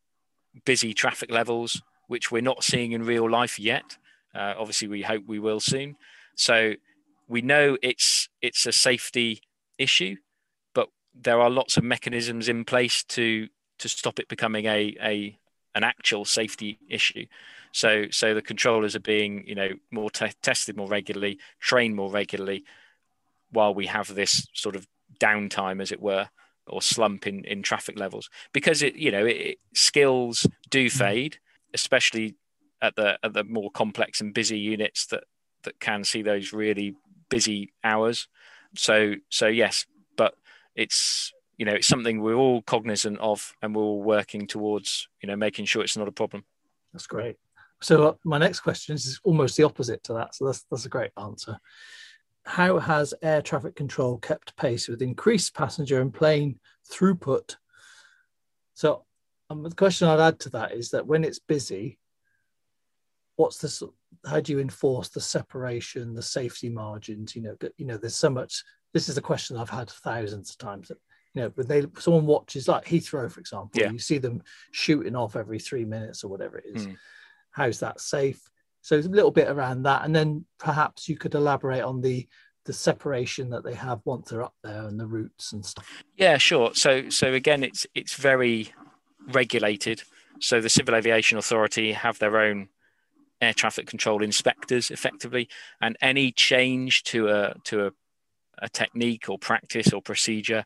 [0.64, 3.98] busy traffic levels, which we're not seeing in real life yet.
[4.34, 5.96] Uh, obviously, we hope we will soon.
[6.36, 6.74] So
[7.28, 9.42] we know it's it's a safety
[9.78, 10.16] issue,
[11.14, 13.48] there are lots of mechanisms in place to
[13.78, 15.38] to stop it becoming a a
[15.74, 17.26] an actual safety issue.
[17.72, 22.10] So so the controllers are being you know more te- tested more regularly, trained more
[22.10, 22.64] regularly,
[23.50, 24.86] while we have this sort of
[25.18, 26.28] downtime, as it were,
[26.66, 30.92] or slump in, in traffic levels, because it you know it, skills do mm.
[30.92, 31.38] fade,
[31.74, 32.34] especially
[32.80, 35.24] at the at the more complex and busy units that
[35.62, 36.94] that can see those really
[37.28, 38.28] busy hours.
[38.76, 39.86] So so yes,
[40.74, 45.26] it's you know it's something we're all cognizant of and we're all working towards you
[45.26, 46.44] know making sure it's not a problem.
[46.92, 47.36] That's great.
[47.80, 50.34] So uh, my next question is almost the opposite to that.
[50.34, 51.58] So that's that's a great answer.
[52.44, 56.58] how has air traffic control kept pace with increased passenger and plane
[56.90, 57.56] throughput?
[58.74, 59.04] So,
[59.50, 61.98] um, the question I'd add to that is that when it's busy,
[63.36, 63.82] what's this
[64.26, 67.34] how do you enforce the separation, the safety margins?
[67.34, 68.62] You know, you know, there's so much.
[68.92, 70.88] This is a question I've had thousands of times.
[70.88, 70.98] That,
[71.34, 73.90] you know, when they someone watches like Heathrow, for example, yeah.
[73.90, 76.86] you see them shooting off every three minutes or whatever it is.
[76.86, 76.96] Mm.
[77.50, 78.50] How's that safe?
[78.82, 82.26] So it's a little bit around that, and then perhaps you could elaborate on the
[82.64, 86.04] the separation that they have once they're up there and the routes and stuff.
[86.16, 86.74] Yeah, sure.
[86.74, 88.72] So so again, it's it's very
[89.28, 90.02] regulated.
[90.40, 92.68] So the Civil Aviation Authority have their own
[93.40, 95.48] air traffic control inspectors effectively,
[95.80, 97.90] and any change to a to a,
[98.58, 100.64] a technique or practice or procedure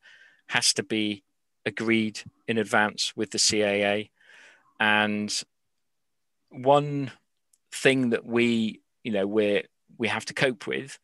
[0.48, 1.22] has to be
[1.64, 4.10] agreed in advance with the CAA.
[4.78, 5.32] And
[6.50, 7.12] one
[7.72, 9.64] thing that we, you know, we
[9.98, 10.98] we have to cope with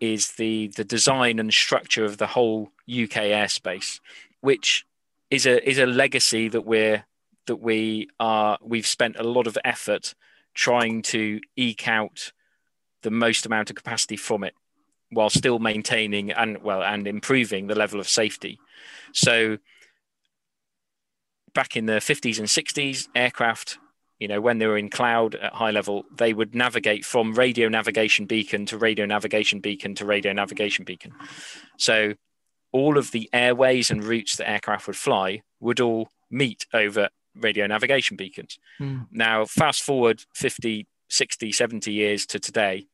[0.00, 4.00] is the the design and structure of the whole UK airspace,
[4.40, 4.86] which
[5.30, 7.04] is a is a legacy that we're
[7.46, 10.14] that we are we've spent a lot of effort
[10.54, 12.32] trying to eke out
[13.02, 14.54] the most amount of capacity from it
[15.10, 18.58] while still maintaining and well and improving the level of safety
[19.12, 19.58] so
[21.52, 23.78] back in the 50s and 60s aircraft
[24.18, 27.68] you know when they were in cloud at high level they would navigate from radio
[27.68, 31.12] navigation beacon to radio navigation beacon to radio navigation beacon
[31.76, 32.14] so
[32.72, 37.66] all of the airways and routes that aircraft would fly would all meet over radio
[37.66, 38.58] navigation beacons.
[38.80, 39.06] Mm.
[39.10, 42.86] Now, fast forward 50, 60, 70 years to today,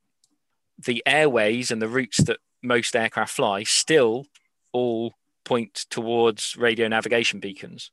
[0.79, 4.27] the airways and the routes that most aircraft fly still
[4.73, 7.91] all point towards radio navigation beacons.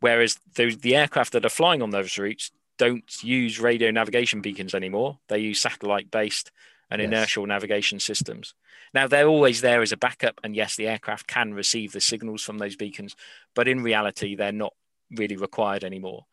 [0.00, 4.74] Whereas the, the aircraft that are flying on those routes don't use radio navigation beacons
[4.74, 5.18] anymore.
[5.28, 6.50] They use satellite based
[6.90, 7.08] and yes.
[7.08, 8.54] inertial navigation systems.
[8.92, 10.40] Now, they're always there as a backup.
[10.44, 13.16] And yes, the aircraft can receive the signals from those beacons,
[13.54, 14.72] but in reality, they're not
[15.10, 16.26] really required anymore.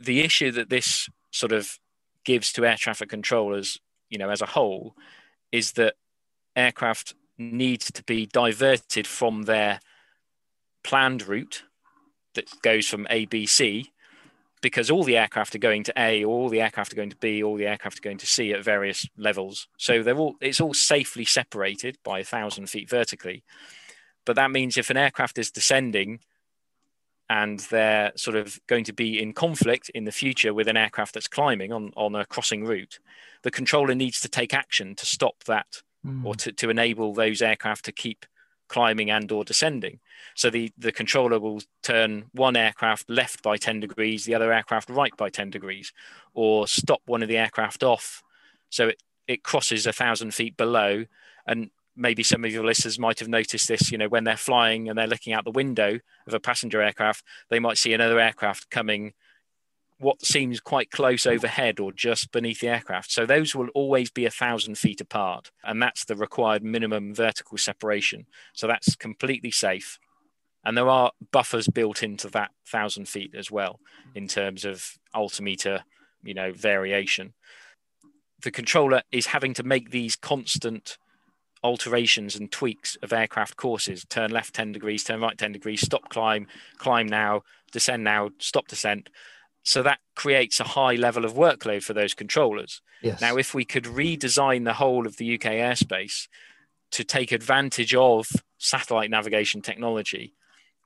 [0.00, 1.78] The issue that this sort of
[2.24, 3.78] gives to air traffic controllers,
[4.12, 4.94] you know, as a whole,
[5.50, 5.94] is that
[6.54, 9.80] aircraft need to be diverted from their
[10.84, 11.62] planned route
[12.34, 13.86] that goes from ABC
[14.60, 17.42] because all the aircraft are going to A, all the aircraft are going to B,
[17.42, 19.66] all the aircraft are going to C at various levels.
[19.78, 23.42] So they're all it's all safely separated by a thousand feet vertically.
[24.26, 26.20] But that means if an aircraft is descending
[27.32, 31.14] and they're sort of going to be in conflict in the future with an aircraft
[31.14, 32.98] that's climbing on, on a crossing route,
[33.42, 36.22] the controller needs to take action to stop that mm.
[36.26, 38.26] or to, to enable those aircraft to keep
[38.68, 39.98] climbing and or descending.
[40.34, 44.90] So the, the controller will turn one aircraft left by 10 degrees, the other aircraft
[44.90, 45.90] right by 10 degrees,
[46.34, 48.22] or stop one of the aircraft off
[48.68, 51.06] so it, it crosses a thousand feet below
[51.46, 54.88] and maybe some of your listeners might have noticed this you know when they're flying
[54.88, 58.70] and they're looking out the window of a passenger aircraft they might see another aircraft
[58.70, 59.12] coming
[60.02, 63.12] what seems quite close overhead or just beneath the aircraft.
[63.12, 67.56] So those will always be a thousand feet apart and that's the required minimum vertical
[67.56, 68.26] separation.
[68.52, 70.00] So that's completely safe.
[70.64, 73.78] And there are buffers built into that thousand feet as well
[74.14, 75.84] in terms of altimeter
[76.22, 77.34] you know variation.
[78.42, 80.98] The controller is having to make these constant
[81.62, 84.04] alterations and tweaks of aircraft courses.
[84.08, 86.46] Turn left 10 degrees turn right 10 degrees stop climb
[86.78, 89.08] climb now descend now stop descent.
[89.62, 92.80] So that creates a high level of workload for those controllers.
[93.02, 93.20] Yes.
[93.20, 96.28] now if we could redesign the whole of the uk airspace
[96.92, 100.34] to take advantage of satellite navigation technology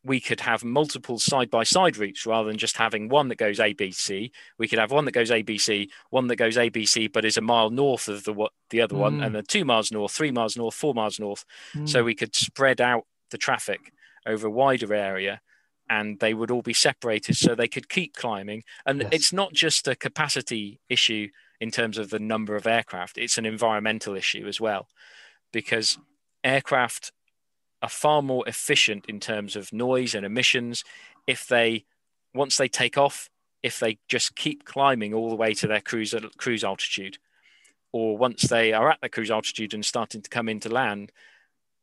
[0.06, 3.58] we could have multiple side by side routes rather than just having one that goes
[3.58, 4.30] ABC.
[4.56, 7.70] We could have one that goes ABC, one that goes ABC, but is a mile
[7.70, 9.00] north of the what the other mm.
[9.00, 11.44] one, and then two miles north, three miles north, four miles north.
[11.74, 11.88] Mm.
[11.88, 13.92] So we could spread out the traffic
[14.26, 15.40] over a wider area
[15.88, 18.62] and they would all be separated so they could keep climbing.
[18.84, 19.08] And yes.
[19.12, 21.28] it's not just a capacity issue
[21.60, 24.88] in terms of the number of aircraft, it's an environmental issue as well,
[25.52, 25.98] because
[26.44, 27.12] aircraft
[27.82, 30.84] are far more efficient in terms of noise and emissions
[31.26, 31.84] if they
[32.34, 33.28] once they take off
[33.62, 37.18] if they just keep climbing all the way to their cruise cruise altitude.
[37.92, 41.10] Or once they are at the cruise altitude and starting to come into land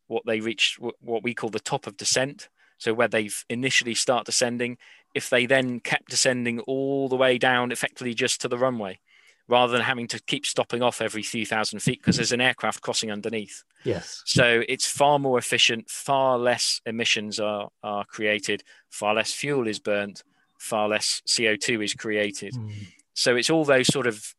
[0.08, 2.49] what they reach what we call the top of descent.
[2.77, 4.77] So where they've initially start descending
[5.13, 8.99] if they then kept descending all the way down effectively just to the runway
[9.47, 12.82] rather than having to keep stopping off every few thousand feet because there's an aircraft
[12.82, 13.63] crossing underneath.
[13.84, 14.21] Yes.
[14.25, 19.79] So it's far more efficient, far less emissions are, are created, far less fuel is
[19.79, 20.23] burnt,
[20.58, 22.53] far less CO2 is created.
[22.53, 22.71] Mm.
[23.13, 24.34] So it's all those sort of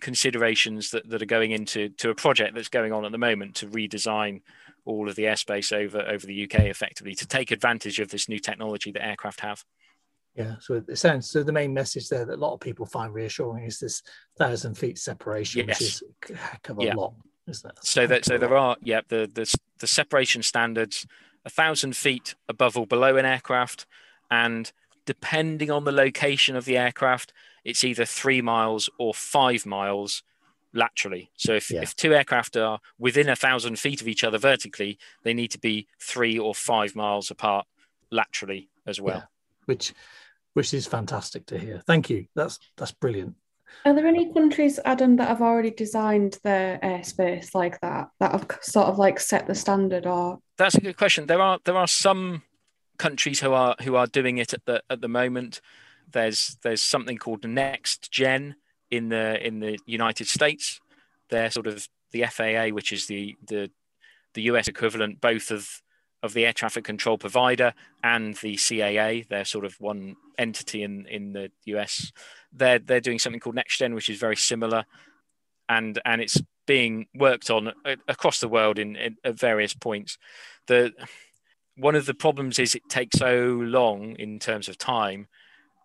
[0.00, 3.54] considerations that, that are going into to a project that's going on at the moment
[3.56, 4.40] to redesign
[4.84, 8.38] all of the airspace over over the UK effectively to take advantage of this new
[8.38, 9.62] technology that aircraft have.
[10.34, 11.42] Yeah, so it sounds so.
[11.42, 14.02] The main message there that a lot of people find reassuring is this
[14.38, 15.80] thousand feet separation, yes.
[15.80, 16.94] which is a heck of a yeah.
[16.94, 17.14] lot,
[17.48, 17.78] isn't it?
[17.84, 21.06] So that so there are yeah the the the separation standards
[21.44, 23.86] a thousand feet above or below an aircraft,
[24.30, 24.72] and
[25.04, 27.32] depending on the location of the aircraft,
[27.64, 30.22] it's either three miles or five miles
[30.72, 31.30] laterally.
[31.36, 31.82] So if, yeah.
[31.82, 35.58] if two aircraft are within a thousand feet of each other vertically, they need to
[35.58, 37.66] be three or five miles apart
[38.10, 39.16] laterally as well.
[39.16, 39.24] Yeah.
[39.66, 39.92] Which
[40.54, 41.82] which is fantastic to hear.
[41.86, 42.26] Thank you.
[42.34, 43.36] That's that's brilliant.
[43.84, 48.46] Are there any countries, Adam, that have already designed their airspace like that, that have
[48.62, 51.26] sort of like set the standard or that's a good question.
[51.26, 52.42] There are there are some
[52.98, 55.60] countries who are who are doing it at the at the moment.
[56.12, 58.56] There's there's something called Next Gen
[58.90, 60.80] in the in the United States.
[61.30, 63.70] They're sort of the FAA, which is the the
[64.34, 65.80] the US equivalent, both of
[66.22, 69.26] of the air traffic control provider and the CAA.
[69.28, 72.12] They're sort of one entity in in the US.
[72.52, 74.84] They're they're doing something called Next Gen, which is very similar,
[75.68, 77.72] and and it's being worked on
[78.06, 80.18] across the world in, in at various points.
[80.66, 80.92] The
[81.76, 85.28] one of the problems is it takes so long in terms of time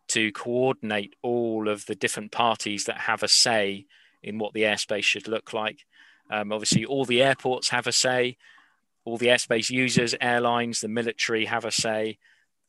[0.10, 3.86] to coordinate all of the different parties that have a say
[4.21, 5.86] in what the airspace should look like.
[6.30, 8.38] Um, obviously, all the airports have a say,
[9.06, 12.18] all the airspace users, airlines, the military have a say,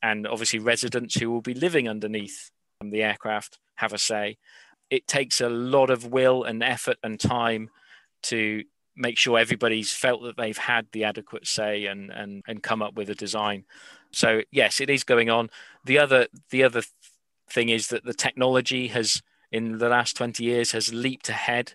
[0.02, 4.36] and obviously, residents who will be living underneath um, the aircraft have a say.
[4.90, 7.70] It takes a lot of will and effort and time
[8.24, 8.62] to
[8.94, 12.94] make sure everybody's felt that they've had the adequate say and and and come up
[12.94, 13.64] with a design.
[14.12, 15.50] So yes, it is going on.
[15.84, 16.82] The other the other
[17.48, 19.22] thing is that the technology has
[19.52, 21.74] in the last 20 years has leaped ahead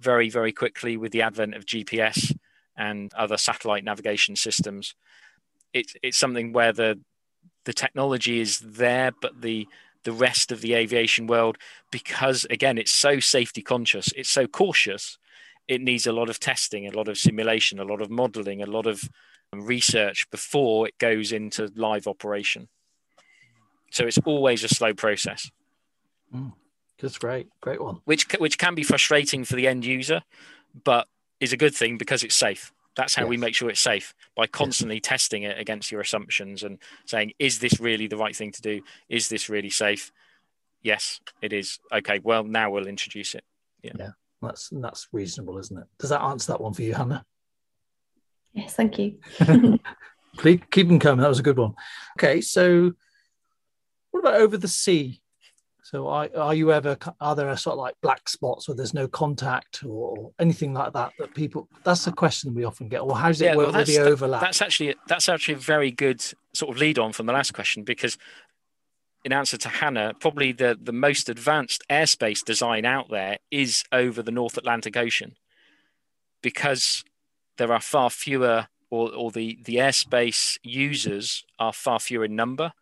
[0.00, 2.37] very very quickly with the advent of GPS
[2.78, 4.94] and other satellite navigation systems.
[5.74, 6.98] It's it's something where the
[7.64, 9.66] the technology is there, but the
[10.04, 11.58] the rest of the aviation world,
[11.90, 15.18] because again, it's so safety conscious, it's so cautious,
[15.66, 18.66] it needs a lot of testing, a lot of simulation, a lot of modeling, a
[18.66, 19.02] lot of
[19.52, 22.68] research before it goes into live operation.
[23.90, 25.50] So it's always a slow process.
[26.34, 26.52] Mm,
[27.00, 28.00] that's great, great one.
[28.04, 30.22] Which which can be frustrating for the end user,
[30.84, 31.08] but
[31.40, 32.72] is a good thing because it's safe.
[32.96, 33.28] That's how yes.
[33.30, 35.04] we make sure it's safe by constantly yes.
[35.04, 38.82] testing it against your assumptions and saying, is this really the right thing to do?
[39.08, 40.10] Is this really safe?
[40.82, 41.78] Yes, it is.
[41.92, 43.44] Okay, well, now we'll introduce it.
[43.82, 43.92] Yeah.
[43.98, 44.10] yeah.
[44.42, 45.86] That's that's reasonable, isn't it?
[45.98, 47.24] Does that answer that one for you, Hannah?
[48.52, 49.18] Yes, thank you.
[50.38, 51.22] keep, keep them coming.
[51.22, 51.74] That was a good one.
[52.18, 52.92] Okay, so
[54.10, 55.20] what about over the sea?
[55.90, 59.08] So are, are you ever are there sort of like black spots where there's no
[59.08, 63.06] contact or anything like that that people that's the question we often get.
[63.06, 64.42] Well, how does it yeah, work well, with the overlap?
[64.42, 66.22] That's actually that's actually a very good
[66.52, 68.18] sort of lead on from the last question because
[69.24, 74.22] in answer to Hannah, probably the, the most advanced airspace design out there is over
[74.22, 75.36] the North Atlantic Ocean
[76.42, 77.02] because
[77.56, 82.74] there are far fewer or, or the, the airspace users are far fewer in number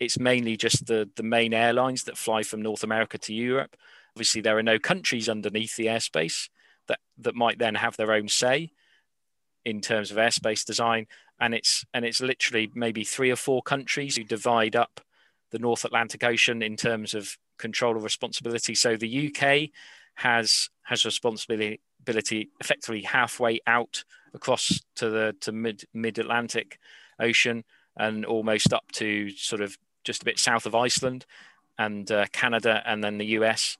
[0.00, 3.76] it's mainly just the, the main airlines that fly from North America to Europe.
[4.16, 6.48] Obviously, there are no countries underneath the airspace
[6.88, 8.72] that, that might then have their own say
[9.64, 11.06] in terms of airspace design.
[11.38, 15.00] And it's and it's literally maybe three or four countries who divide up
[15.50, 18.74] the North Atlantic Ocean in terms of control of responsibility.
[18.74, 19.70] So the UK
[20.14, 21.78] has has responsibility
[22.60, 26.78] effectively halfway out across to the to mid mid Atlantic
[27.18, 27.64] Ocean
[27.96, 31.26] and almost up to sort of just a bit south of Iceland
[31.78, 33.78] and uh, Canada, and then the US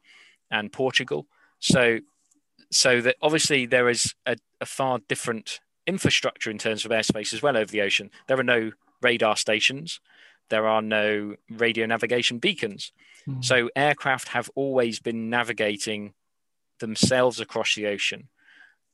[0.51, 1.27] and Portugal.
[1.59, 2.01] So,
[2.71, 7.43] so that obviously there is a, a far different infrastructure in terms of airspace as
[7.43, 8.11] well over the ocean.
[8.27, 10.01] There are no radar stations.
[10.49, 12.93] There are no radio navigation beacons.
[13.29, 13.45] Mm.
[13.45, 16.15] So aircraft have always been navigating
[16.81, 18.29] themselves across the ocean.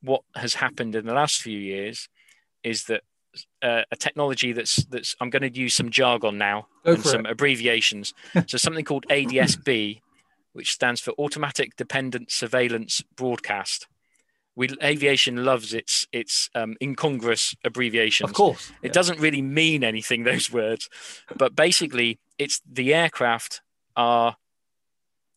[0.02, 2.08] What has happened in the last few years
[2.62, 3.02] is that
[3.62, 7.26] uh, a technology that's that's I'm going to use some jargon now Go and some
[7.26, 7.32] it.
[7.32, 8.14] abbreviations.
[8.46, 10.00] so something called ADSB,
[10.52, 13.86] which stands for Automatic Dependent Surveillance Broadcast.
[14.54, 18.30] We aviation loves its its um, incongruous abbreviations.
[18.30, 18.92] Of course, it yeah.
[18.92, 20.88] doesn't really mean anything those words,
[21.36, 23.60] but basically, it's the aircraft
[23.96, 24.36] are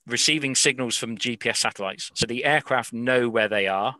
[0.07, 2.11] receiving signals from GPS satellites.
[2.15, 3.95] So the aircraft know where they are,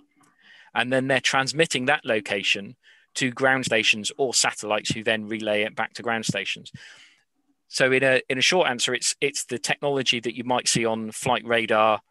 [0.74, 2.76] and then they're transmitting that location
[3.16, 6.72] to ground stations or satellites who then relay it back to ground stations.
[7.68, 10.86] So in a in a short answer, it's it's the technology that you might see
[10.86, 12.01] on flight radar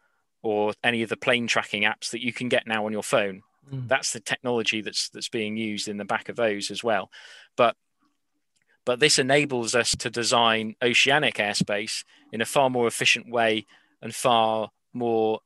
[0.41, 3.41] or any of the plane tracking apps that you can get now on your phone.
[3.71, 3.87] Mm.
[3.87, 7.09] That's the technology that's that's being used in the back of those as well.
[7.57, 7.75] But
[8.85, 13.65] but this enables us to design oceanic airspace in a far more efficient way
[14.01, 15.41] and far more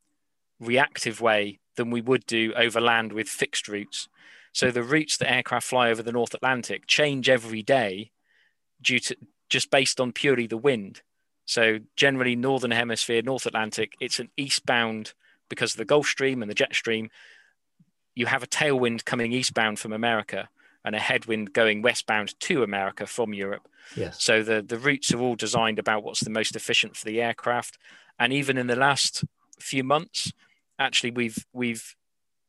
[0.60, 4.08] reactive way than we would do over land with fixed routes.
[4.54, 8.12] So the routes that aircraft fly over the North Atlantic change every day
[8.82, 9.18] due to
[9.50, 11.02] just based on purely the wind.
[11.46, 15.14] So generally, northern hemisphere, North Atlantic, it's an eastbound
[15.50, 17.10] because of the Gulf Stream and the jet stream.
[18.16, 20.50] You have a tailwind coming eastbound from America
[20.86, 23.68] and a headwind going westbound to America from Europe.
[23.96, 24.22] Yes.
[24.24, 27.78] So the the routes are all designed about what's the most efficient for the aircraft.
[28.20, 29.24] And even in the last
[29.60, 30.32] few months,
[30.78, 31.96] actually, we've we've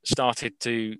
[0.04, 0.96] started to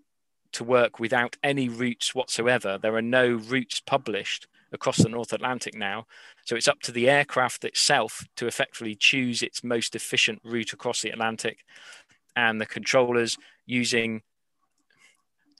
[0.54, 2.78] to work without any routes whatsoever.
[2.78, 6.06] There are no routes published across the North Atlantic now.
[6.44, 11.02] So it's up to the aircraft itself to effectively choose its most efficient route across
[11.02, 11.64] the Atlantic.
[12.36, 14.22] And the controllers using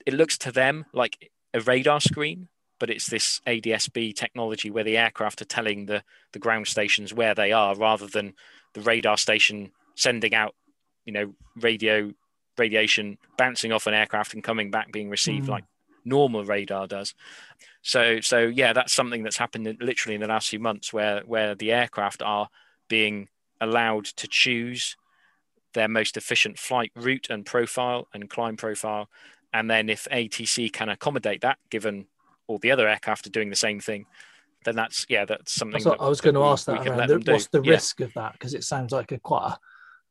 [0.05, 4.97] it looks to them like a radar screen, but it's this ADSB technology where the
[4.97, 8.33] aircraft are telling the, the ground stations where they are rather than
[8.73, 10.53] the radar station sending out,
[11.05, 12.11] you know, radio
[12.57, 15.51] radiation bouncing off an aircraft and coming back being received Mm.
[15.51, 15.63] like
[16.03, 17.13] normal radar does.
[17.81, 21.21] So so yeah, that's something that's happened in, literally in the last few months where
[21.25, 22.49] where the aircraft are
[22.87, 23.27] being
[23.61, 24.95] allowed to choose
[25.73, 29.09] their most efficient flight route and profile and climb profile.
[29.53, 32.07] And then if ATC can accommodate that, given
[32.47, 34.05] all the other aircraft are doing the same thing,
[34.65, 35.81] then that's yeah, that's something.
[35.81, 37.71] So that- I was going to we- ask that what's the Yeah.
[37.71, 38.33] risk of that?
[38.33, 39.53] Because it sounds like a quite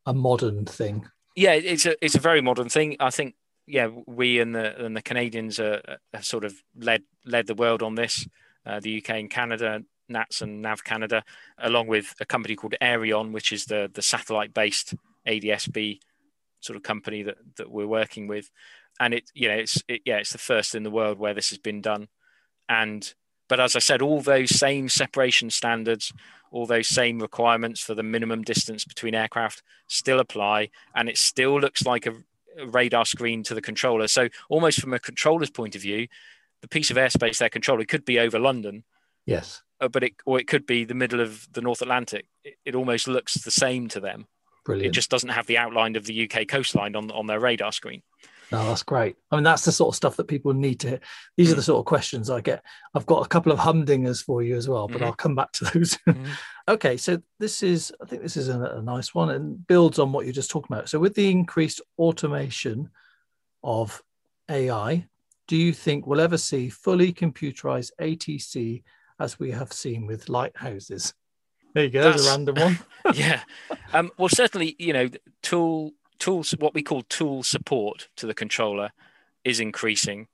[0.07, 1.09] a, a modern thing.
[1.35, 2.97] Yeah it's a it's a very modern thing.
[3.01, 3.35] I think
[3.67, 5.81] yeah we and the and the canadians are,
[6.13, 8.29] are sort of led led the world on this
[8.67, 11.25] uh, the uk and canada nats and nav canada
[11.59, 14.95] along with a company called Aireon, which is the the satellite based
[15.27, 15.99] adsb
[16.61, 18.51] sort of company that that we're working with.
[19.01, 21.51] And it you know it's it, yeah it's the first in the world where this
[21.51, 22.09] has been done.
[22.69, 23.13] And
[23.55, 26.13] but as i said all those same separation standards
[26.51, 31.61] all those same requirements for the minimum distance between aircraft still apply and it still
[31.61, 32.13] looks like a,
[32.67, 36.09] radar screen to the controller so almost from a controller's point of view
[36.63, 38.83] the piece of airspace they're controlling could be over london
[39.25, 39.63] Yes.
[39.81, 42.75] uh, but it or it could be the middle of the north atlantic it, it
[42.75, 44.27] almost looks the same to them
[44.65, 44.87] Brilliant.
[44.89, 48.03] it just doesn't have the outline of the uk coastline on on their radar screen
[48.53, 49.17] No, that's great.
[49.31, 51.01] I mean, that's the sort of stuff that people need to.
[51.37, 51.57] These are Mm.
[51.57, 52.63] the sort of questions I get.
[52.95, 55.05] I've got a couple of humdingers for you as well, but Mhm.
[55.07, 55.99] I'll come back to those.
[56.07, 56.29] Mhm.
[56.69, 60.13] okay, so this is, I think this is a, a nice one and builds on
[60.13, 60.89] what you're just talking about.
[60.89, 62.91] So, with the increased automation
[63.63, 64.03] of
[64.51, 65.07] AI,
[65.49, 68.83] do you think we'll ever see fully computerized ATC
[69.21, 71.15] as we have seen with lighthouses?
[71.75, 72.79] There you go, there's a random one.
[73.15, 73.43] yeah.
[73.93, 75.09] Um, well, certainly, you know,
[75.43, 75.93] tool
[76.25, 78.91] tools, what we call tool support to the controller,
[79.45, 80.27] is increasing.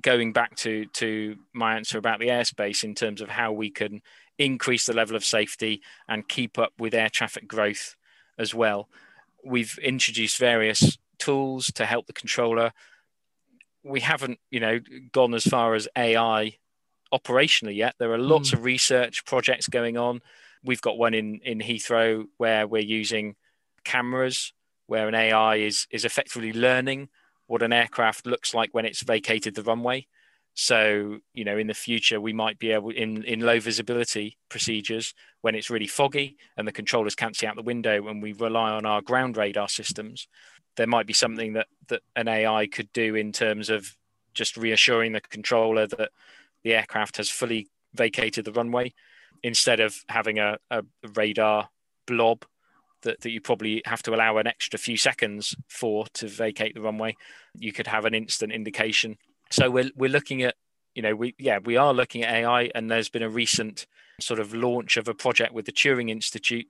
[0.00, 4.02] Going back to to my answer about the airspace in terms of how we can
[4.38, 7.96] increase the level of safety and keep up with air traffic growth
[8.38, 8.88] as well.
[9.44, 12.72] We've introduced various tools to help the controller.
[13.82, 14.78] We haven't, you know,
[15.12, 16.58] gone as far as AI
[17.12, 17.94] operationally yet.
[17.98, 18.58] There are lots hmm.
[18.58, 20.20] of research projects going on
[20.66, 23.36] we've got one in in Heathrow where we're using
[23.84, 24.52] cameras
[24.86, 27.08] where an AI is is effectively learning
[27.46, 30.06] what an aircraft looks like when it's vacated the runway.
[30.54, 35.14] So you know, in the future, we might be able in in low visibility procedures
[35.42, 38.70] when it's really foggy and the controllers can't see out the window, and we rely
[38.70, 40.28] on our ground radar systems.
[40.76, 43.96] There might be something that that an AI could do in terms of
[44.32, 46.10] just reassuring the controller that
[46.62, 48.92] the aircraft has fully vacated the runway
[49.42, 50.82] instead of having a, a
[51.14, 51.68] radar
[52.06, 52.44] blob
[53.02, 56.80] that, that you probably have to allow an extra few seconds for to vacate the
[56.80, 57.16] runway.
[57.54, 59.16] You could have an instant indication.
[59.50, 60.56] So we're, we're looking at
[60.94, 63.86] you know we yeah we are looking at ai and there's been a recent
[64.18, 66.66] sort of launch of a project with the turing institute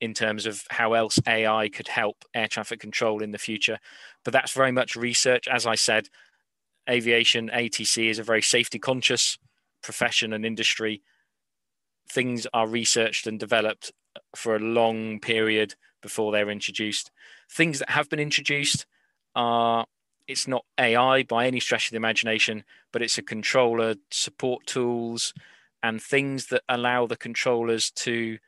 [0.00, 3.78] in terms of how else ai could help air traffic control in the future.
[4.24, 5.48] But that's very much research.
[5.48, 6.08] As i said
[6.90, 9.38] aviation atc is a very safety conscious
[9.82, 11.02] profession and industry.
[12.10, 13.92] Things are researched and developed
[14.34, 17.10] for a long period before they're introduced.
[17.50, 18.86] Things that have been introduced
[19.34, 19.86] are
[20.26, 25.32] it's not AI by any stretch of the imagination, but it's a controller support tools
[25.82, 28.38] and things that allow the controllers to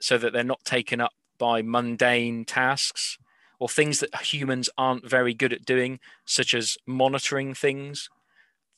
[0.00, 3.18] so that they're not taken up by mundane tasks
[3.58, 8.08] or things that humans aren't very good at doing, such as monitoring things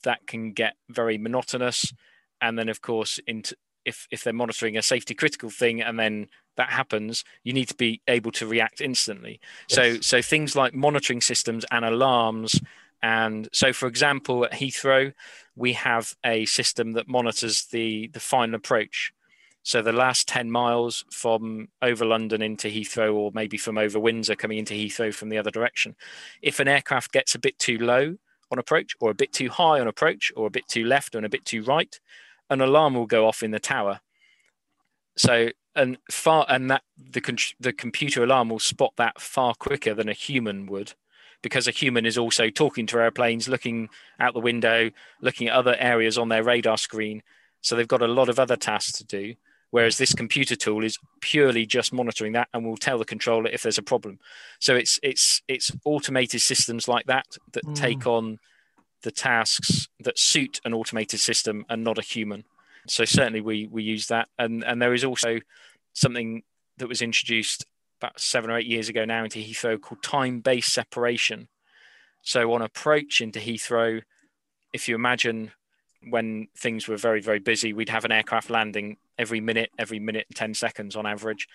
[0.03, 1.93] that can get very monotonous
[2.41, 6.29] and then of course into if if they're monitoring a safety critical thing and then
[6.57, 9.41] that happens, you need to be able to react instantly.
[9.69, 9.77] Yes.
[9.77, 12.61] So so things like monitoring systems and alarms.
[13.03, 15.13] And so, for example, at Heathrow,
[15.57, 19.13] we have a system that monitors the the final approach.
[19.65, 24.35] So the last 10 miles from over London into Heathrow, or maybe from over Windsor
[24.35, 25.95] coming into Heathrow from the other direction.
[26.43, 28.17] If an aircraft gets a bit too low
[28.51, 31.25] on approach, or a bit too high on approach, or a bit too left and
[31.25, 31.99] a bit too right,
[32.53, 34.01] an alarm will go off in the tower.
[35.17, 40.09] So and far and that the the computer alarm will spot that far quicker than
[40.09, 40.93] a human would
[41.43, 43.89] because a human is also talking to airplanes looking
[44.21, 44.91] out the window
[45.21, 47.23] looking at other areas on their radar screen
[47.63, 49.35] so they've got a lot of other tasks to do
[49.71, 53.63] whereas this computer tool is purely just monitoring that and will tell the controller if
[53.63, 54.19] there's a problem
[54.61, 57.75] so it's it's it's automated systems like that that mm.
[57.75, 58.39] take on
[59.03, 62.45] the tasks that suit an automated system and not a human.
[62.89, 64.29] So certainly we we use that.
[64.39, 65.41] And and there is also
[65.93, 66.43] something
[66.79, 67.67] that was introduced
[68.01, 71.49] about seven or eight years ago now into heathrow called time-based separation.
[72.23, 74.03] So on approach into heathrow
[74.73, 75.53] if you imagine
[76.09, 80.27] when things were very very busy we'd have an aircraft landing every minute every minute
[80.29, 81.49] and 10 seconds on average.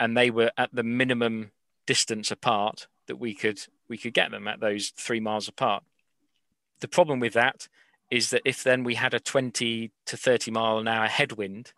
[0.00, 1.50] And they were at the minimum
[1.86, 5.82] distance apart that we could we could get them at those three miles apart
[6.80, 7.68] the problem with that
[8.10, 11.72] is that if then we had a 20 to 30 mile an hour headwind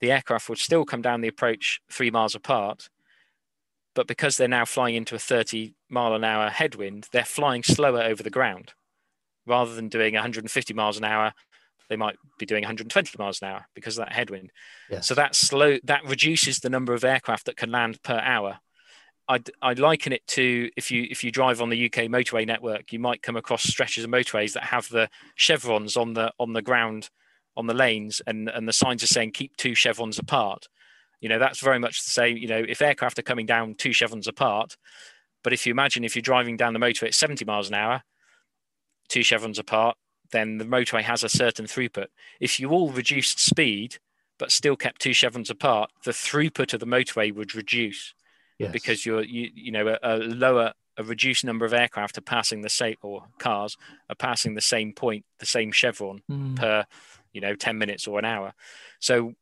[0.00, 2.88] the aircraft would still come down the approach three miles apart
[3.94, 8.02] but because they're now flying into a 30 mile an hour headwind they're flying slower
[8.02, 8.72] over the ground
[9.48, 11.32] rather than doing 150 miles an hour,
[11.88, 14.52] they might be doing 120 miles an hour because of that headwind.
[14.90, 15.08] Yes.
[15.08, 18.60] So that slow that reduces the number of aircraft that can land per hour.
[19.28, 22.92] I'd, I'd liken it to if you if you drive on the UK motorway network,
[22.92, 26.62] you might come across stretches of motorways that have the chevrons on the on the
[26.62, 27.10] ground
[27.56, 30.66] on the lanes, and and the signs are saying keep two chevrons apart.
[31.20, 32.38] You know that's very much the same.
[32.38, 34.76] You know if aircraft are coming down two chevrons apart,
[35.44, 38.02] but if you imagine if you're driving down the motorway at 70 miles an hour,
[39.08, 39.96] two chevrons apart,
[40.32, 42.06] then the motorway has a certain throughput.
[42.40, 43.98] If you all reduced speed
[44.38, 48.14] but still kept two chevrons apart, the throughput of the motorway would reduce
[48.58, 48.72] yes.
[48.72, 52.62] because you're you you know a, a, lower a reduced number of aircraft are passing
[52.62, 53.76] the same or cars
[54.10, 56.56] are passing the same point, the same chevron mm.
[56.56, 56.84] per
[57.32, 58.52] you know 10 minutes or an hour.
[59.00, 59.34] So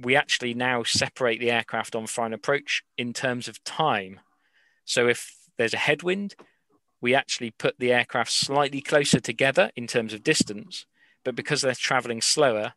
[0.00, 4.20] we actually now separate the aircraft on final approach in terms of time.
[4.84, 6.34] So if there's a headwind,
[7.00, 10.86] we actually put the aircraft slightly closer together in terms of distance,
[11.24, 12.74] but because they're traveling slower,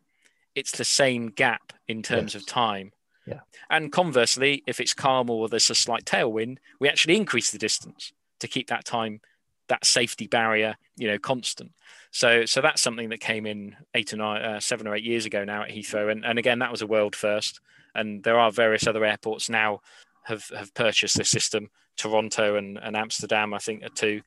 [0.54, 2.42] it's the same gap in terms yes.
[2.42, 2.92] of time.
[3.26, 3.40] Yeah.
[3.70, 8.12] And conversely, if it's calm or there's a slight tailwind, we actually increase the distance
[8.40, 9.20] to keep that time,
[9.68, 11.72] that safety barrier, you know, constant.
[12.10, 15.24] So, so that's something that came in eight or nine, uh, seven or eight years
[15.26, 17.60] ago now at Heathrow, and, and again that was a world first.
[17.94, 19.80] And there are various other airports now
[20.24, 24.22] have have purchased this system Toronto and, and Amsterdam, I think, are two.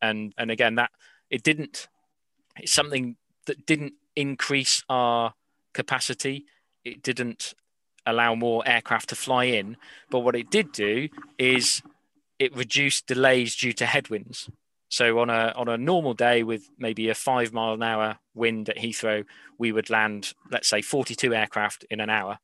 [0.00, 0.90] And and again, that
[1.30, 1.88] it didn't.
[2.58, 3.16] It's something
[3.46, 5.34] that didn't increase our
[5.72, 6.46] capacity.
[6.84, 7.54] It didn't
[8.06, 9.76] allow more aircraft to fly in.
[10.10, 11.82] But what it did do is
[12.38, 14.50] it reduced delays due to headwinds.
[14.88, 18.68] So on a on a normal day with maybe a five mile an hour wind
[18.68, 19.24] at Heathrow,
[19.58, 22.38] we would land, let's say, 42 aircraft in an hour.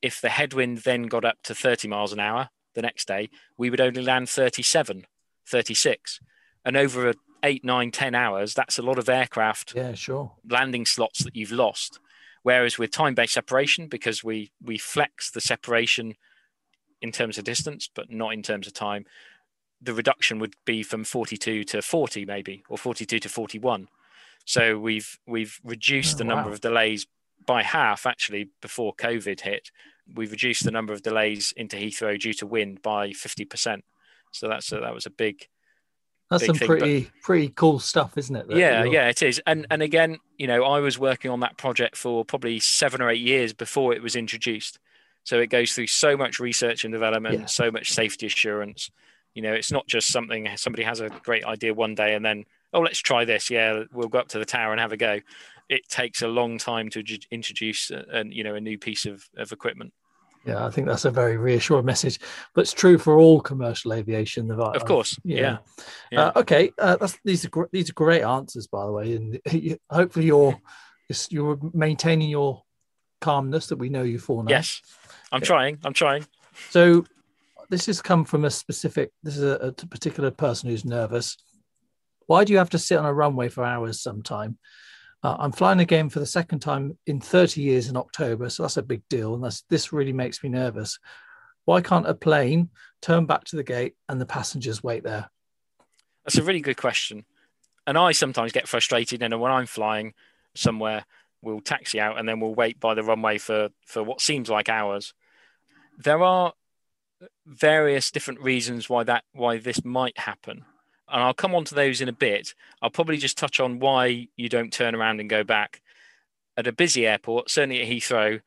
[0.00, 3.70] If the headwind then got up to 30 miles an hour, the next day, we
[3.70, 5.06] would only land 37,
[5.46, 6.20] 36.
[6.64, 7.12] And over
[7.42, 10.32] eight, nine, 10 hours, that's a lot of aircraft yeah, sure.
[10.48, 11.98] landing slots that you've lost.
[12.48, 16.14] Whereas with time-based separation, because we we flex the separation
[17.02, 19.04] in terms of distance, but not in terms of time,
[19.82, 23.88] the reduction would be from 42 to 40 maybe, or 42 to 41.
[24.46, 26.54] So we've we've reduced oh, the number wow.
[26.54, 27.06] of delays
[27.44, 29.70] by half actually before COVID hit,
[30.14, 33.82] we've reduced the number of delays into Heathrow due to wind by 50%.
[34.32, 35.48] So that's a, that was a big.
[36.30, 38.46] That's some thing, pretty but, pretty cool stuff, isn't it?
[38.50, 38.92] Yeah, you're...
[38.92, 39.40] yeah, it is.
[39.46, 43.10] And and again, you know, I was working on that project for probably seven or
[43.10, 44.78] eight years before it was introduced.
[45.24, 47.46] So it goes through so much research and development, yeah.
[47.46, 48.90] so much safety assurance.
[49.34, 52.44] You know, it's not just something somebody has a great idea one day and then,
[52.72, 53.50] oh, let's try this.
[53.50, 55.20] Yeah, we'll go up to the tower and have a go
[55.68, 59.06] it takes a long time to introduce uh, a, a, you know a new piece
[59.06, 59.92] of, of equipment.
[60.48, 62.18] Yeah, I think that's a very reassuring message,
[62.54, 64.50] but it's true for all commercial aviation.
[64.50, 65.40] Of course, yeah.
[65.40, 65.58] yeah.
[66.10, 66.20] yeah.
[66.20, 69.78] Uh, okay, uh, that's, these are gr- these are great answers, by the way, and
[69.90, 70.58] hopefully you're
[71.28, 72.62] you're maintaining your
[73.20, 74.48] calmness that we know you for now.
[74.48, 74.80] Yes,
[75.30, 75.78] I'm trying.
[75.84, 76.24] I'm trying.
[76.70, 77.04] So
[77.68, 79.10] this has come from a specific.
[79.22, 81.36] This is a, a particular person who's nervous.
[82.26, 84.56] Why do you have to sit on a runway for hours sometime?
[85.22, 88.76] Uh, I'm flying again for the second time in 30 years in October, so that's
[88.76, 90.98] a big deal, and that's this really makes me nervous.
[91.64, 92.70] Why can't a plane
[93.02, 95.28] turn back to the gate and the passengers wait there?
[96.24, 97.24] That's a really good question,
[97.86, 99.22] and I sometimes get frustrated.
[99.22, 100.14] And when I'm flying
[100.54, 101.04] somewhere,
[101.42, 104.68] we'll taxi out and then we'll wait by the runway for for what seems like
[104.68, 105.14] hours.
[105.98, 106.52] There are
[107.44, 110.64] various different reasons why that why this might happen
[111.10, 112.54] and I'll come on to those in a bit.
[112.82, 115.82] I'll probably just touch on why you don't turn around and go back.
[116.56, 118.40] At a busy airport, certainly at Heathrow,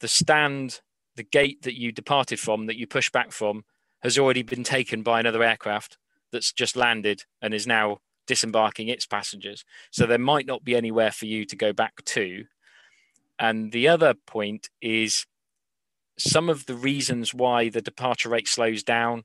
[0.00, 0.80] the stand,
[1.16, 3.64] the gate that you departed from, that you push back from,
[4.02, 5.98] has already been taken by another aircraft
[6.32, 9.64] that's just landed and is now disembarking its passengers.
[9.90, 12.44] So there might not be anywhere for you to go back to.
[13.38, 15.26] And the other point is
[16.18, 19.24] some of the reasons why the departure rate slows down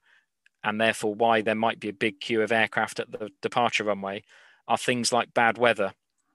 [0.63, 4.23] and therefore why there might be a big queue of aircraft at the departure runway
[4.67, 5.93] are things like bad weather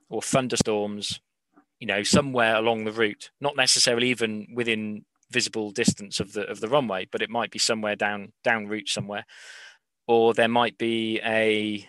[0.08, 1.20] or thunderstorms,
[1.78, 6.60] you know, somewhere along the route, not necessarily even within visible distance of the of
[6.60, 9.24] the runway, but it might be somewhere down down route somewhere.
[10.06, 11.88] Or there might be a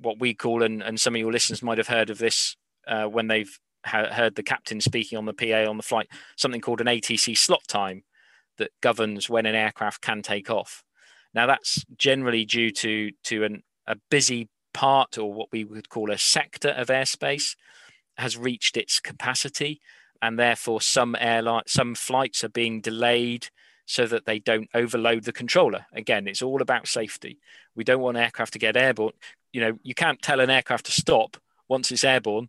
[0.00, 3.04] what we call, and, and some of your listeners might have heard of this uh,
[3.04, 6.80] when they've ha- heard the captain speaking on the PA on the flight, something called
[6.80, 8.04] an ATC slot time
[8.58, 10.82] that governs when an aircraft can take off.
[11.34, 16.10] Now that's generally due to to an, a busy part or what we would call
[16.10, 17.56] a sector of airspace
[18.16, 19.80] has reached its capacity,
[20.20, 23.48] and therefore some airline some flights are being delayed
[23.86, 25.86] so that they don't overload the controller.
[25.94, 27.38] Again, it's all about safety.
[27.74, 29.14] We don't want aircraft to get airborne.
[29.52, 32.48] You know, you can't tell an aircraft to stop once it's airborne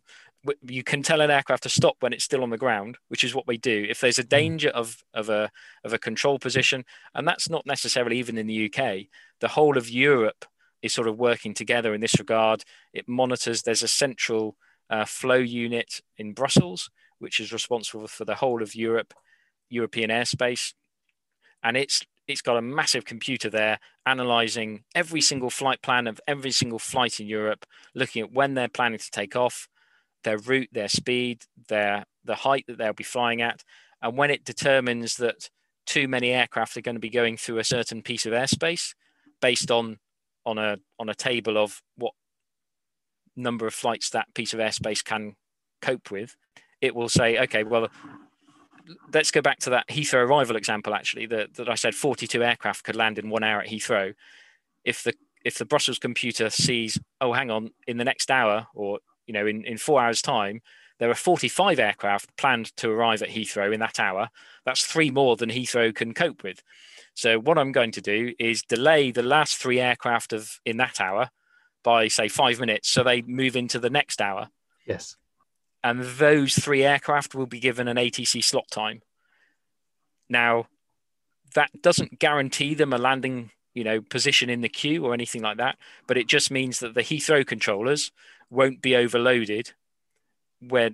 [0.66, 3.34] you can tell an aircraft to stop when it's still on the ground, which is
[3.34, 3.86] what we do.
[3.88, 4.28] If there's a hmm.
[4.28, 5.50] danger of of a
[5.84, 6.84] of a control position,
[7.14, 9.06] and that's not necessarily even in the UK,
[9.40, 10.44] the whole of Europe
[10.82, 12.64] is sort of working together in this regard.
[12.92, 13.62] It monitors.
[13.62, 14.56] There's a central
[14.88, 19.12] uh, flow unit in Brussels, which is responsible for the whole of Europe,
[19.68, 20.72] European airspace,
[21.62, 26.52] and it's it's got a massive computer there analyzing every single flight plan of every
[26.52, 29.68] single flight in Europe, looking at when they're planning to take off,
[30.24, 33.62] their route, their speed, their the height that they'll be flying at,
[34.02, 35.50] and when it determines that
[35.86, 38.94] too many aircraft are going to be going through a certain piece of airspace,
[39.40, 39.98] based on
[40.46, 42.12] on a on a table of what
[43.36, 45.34] number of flights that piece of airspace can
[45.80, 46.36] cope with,
[46.80, 47.88] it will say, okay, well,
[49.12, 50.94] let's go back to that Heathrow arrival example.
[50.94, 54.14] Actually, that that I said 42 aircraft could land in one hour at Heathrow.
[54.84, 55.14] If the
[55.44, 58.98] if the Brussels computer sees, oh, hang on, in the next hour or
[59.30, 60.60] you know, in, in four hours' time,
[60.98, 64.28] there are 45 aircraft planned to arrive at Heathrow in that hour.
[64.64, 66.64] That's three more than Heathrow can cope with.
[67.14, 71.00] So what I'm going to do is delay the last three aircraft of in that
[71.00, 71.30] hour
[71.84, 74.48] by say five minutes, so they move into the next hour.
[74.84, 75.16] Yes.
[75.84, 79.00] And those three aircraft will be given an ATC slot time.
[80.28, 80.66] Now,
[81.54, 85.58] that doesn't guarantee them a landing, you know, position in the queue or anything like
[85.58, 85.78] that,
[86.08, 88.10] but it just means that the Heathrow controllers
[88.50, 89.72] won't be overloaded
[90.60, 90.90] where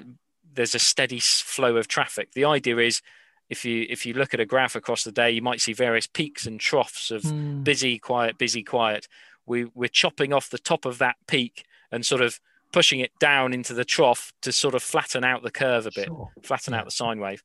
[0.53, 2.33] there's a steady flow of traffic.
[2.33, 3.03] The idea is
[3.49, 6.07] if you if you look at a graph across the day, you might see various
[6.07, 7.63] peaks and troughs of mm.
[7.63, 9.09] busy, quiet, busy, quiet.
[9.47, 12.41] We we're chopping off the top of that peak and sort of
[12.73, 16.07] pushing it down into the trough to sort of flatten out the curve a bit,
[16.07, 16.31] sure.
[16.43, 16.81] flatten yeah.
[16.81, 17.43] out the sine wave.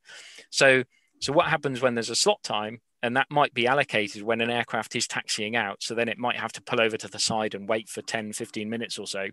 [0.50, 0.84] So
[1.20, 4.50] so what happens when there's a slot time and that might be allocated when an
[4.50, 7.54] aircraft is taxiing out so then it might have to pull over to the side
[7.54, 9.28] and wait for 10 15 minutes or so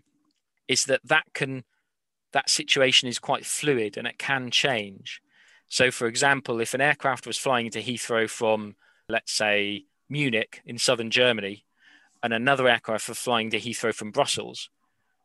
[0.70, 1.64] is that that can
[2.32, 5.20] that situation is quite fluid and it can change.
[5.68, 8.76] So, for example, if an aircraft was flying into Heathrow from,
[9.08, 11.64] let's say, Munich in southern Germany,
[12.22, 14.70] and another aircraft was flying to Heathrow from Brussels,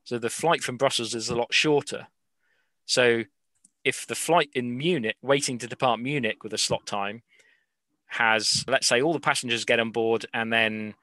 [0.03, 2.07] so the flight from Brussels is a lot shorter.
[2.87, 3.25] So,
[3.83, 7.21] if the flight in Munich, waiting to depart Munich with a slot time,
[8.07, 10.95] has, let's say, all the passengers get on board and then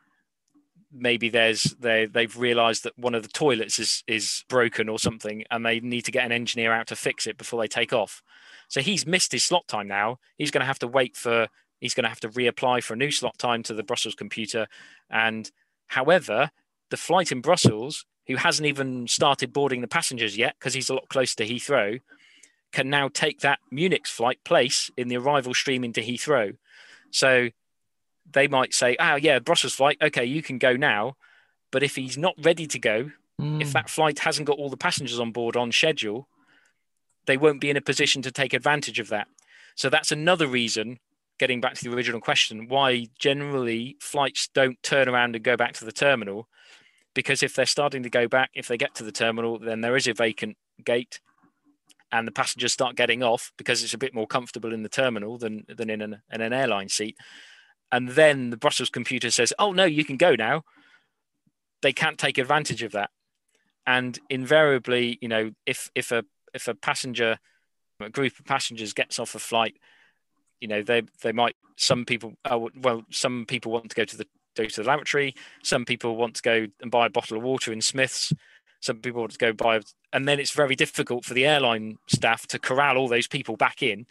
[0.93, 5.45] maybe there's they they've realized that one of the toilets is is broken or something
[5.51, 8.23] and they need to get an engineer out to fix it before they take off.
[8.69, 10.19] So he's missed his slot time now.
[10.37, 11.49] He's going to have to wait for
[11.81, 14.67] he's going to have to reapply for a new slot time to the brussels computer.
[15.11, 15.51] And
[15.89, 16.51] however
[16.91, 20.95] the flight in brussels who hasn't even started boarding the passengers yet because he's a
[20.95, 22.01] lot closer to heathrow
[22.73, 26.57] can now take that munich's flight place in the arrival stream into heathrow.
[27.11, 27.51] So
[28.31, 29.99] they might say, "Oh yeah, Brussels flight.
[30.01, 31.17] Okay, you can go now."
[31.71, 33.11] But if he's not ready to go,
[33.41, 33.61] mm.
[33.61, 36.29] if that flight hasn't got all the passengers on board on schedule,
[37.27, 39.27] they won't be in a position to take advantage of that.
[39.75, 40.99] So that's another reason,
[41.39, 45.73] getting back to the original question, why generally flights don't turn around and go back
[45.75, 46.47] to the terminal.
[47.15, 49.97] Because if they're starting to go back, if they get to the terminal, then there
[49.97, 51.21] is a vacant gate.
[52.11, 55.39] and the passengers start getting off because it's a bit more comfortable in the terminal
[55.39, 57.17] than than in an, in an airline seat
[57.93, 60.65] and then the brussels computer says oh no you can go now.
[61.83, 63.11] They can't take advantage of that.
[63.87, 66.25] And invariably you know if if a
[66.55, 67.39] if a passenger
[68.01, 69.77] a group of passengers gets off a flight
[70.61, 74.17] you know they they might some people oh, well some people want to go to
[74.17, 74.27] the
[74.57, 75.35] go to the lavatory.
[75.63, 78.33] Some people want to go and buy a bottle of water in smith's.
[78.81, 79.81] Some people want to go buy
[80.13, 83.83] and then it's very difficult for the airline staff to corral all those people back
[83.83, 84.07] in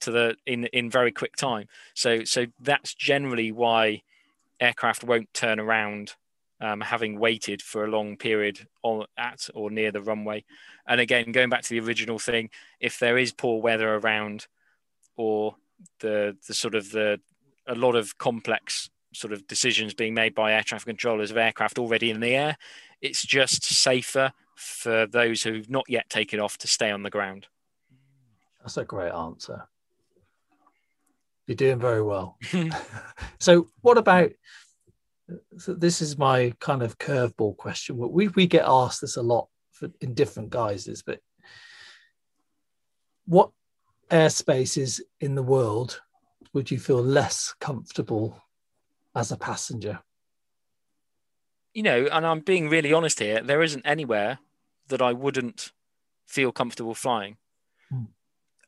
[0.00, 4.02] to the in in very quick time so so that's generally why
[4.60, 6.14] aircraft won't turn around
[6.60, 10.44] um, having waited for a long period on, at or near the runway
[10.86, 12.48] and again going back to the original thing
[12.80, 14.46] if there is poor weather around
[15.16, 15.54] or
[16.00, 17.20] the the sort of the
[17.66, 21.78] a lot of complex sort of decisions being made by air traffic controllers of aircraft
[21.78, 22.56] already in the air
[23.02, 27.46] it's just safer for those who've not yet taken off to stay on the ground.
[28.60, 29.68] That's a great answer.
[31.46, 32.38] You're doing very well.
[33.38, 34.30] so, what about?
[35.58, 37.96] So this is my kind of curveball question.
[37.96, 41.20] We we get asked this a lot for, in different guises, but
[43.26, 43.50] what
[44.10, 46.00] airspaces in the world
[46.52, 48.40] would you feel less comfortable
[49.16, 50.00] as a passenger?
[51.76, 54.38] you know, and I'm being really honest here, there isn't anywhere
[54.88, 55.72] that I wouldn't
[56.26, 57.36] feel comfortable flying.
[57.90, 58.04] Hmm.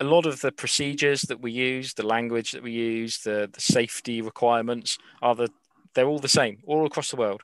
[0.01, 3.61] A lot of the procedures that we use, the language that we use, the, the
[3.61, 5.49] safety requirements are the
[5.95, 7.43] they're all the same all across the world,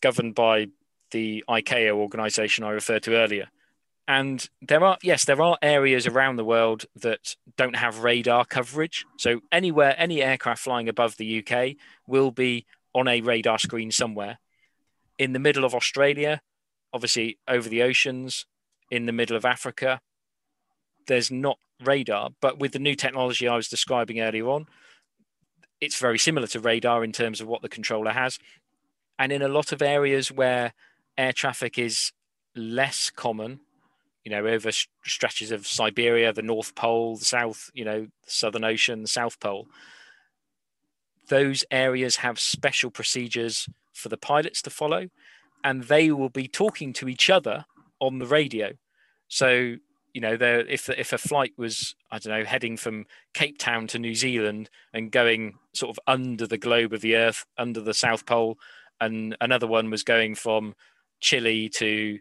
[0.00, 0.66] governed by
[1.12, 3.48] the ICAO organization I referred to earlier.
[4.08, 9.04] And there are, yes, there are areas around the world that don't have radar coverage.
[9.18, 11.76] So anywhere, any aircraft flying above the UK
[12.08, 14.38] will be on a radar screen somewhere
[15.20, 16.40] in the middle of Australia,
[16.94, 18.46] obviously over the oceans,
[18.90, 20.00] in the middle of Africa,
[21.10, 22.30] there's not radar.
[22.40, 24.66] But with the new technology I was describing earlier on,
[25.80, 28.38] it's very similar to radar in terms of what the controller has.
[29.18, 30.72] And in a lot of areas where
[31.18, 32.12] air traffic is
[32.54, 33.58] less common,
[34.24, 34.70] you know, over
[35.04, 39.40] stretches of Siberia, the North Pole, the South, you know, the Southern Ocean, the South
[39.40, 39.66] Pole,
[41.28, 45.08] those areas have special procedures for the pilots to follow,
[45.64, 47.64] and they will be talking to each other
[47.98, 48.72] on the radio.
[49.26, 49.76] So
[50.12, 53.86] you know, there if if a flight was I don't know heading from Cape Town
[53.88, 57.94] to New Zealand and going sort of under the globe of the Earth, under the
[57.94, 58.58] South Pole,
[59.00, 60.74] and another one was going from
[61.20, 62.18] Chile to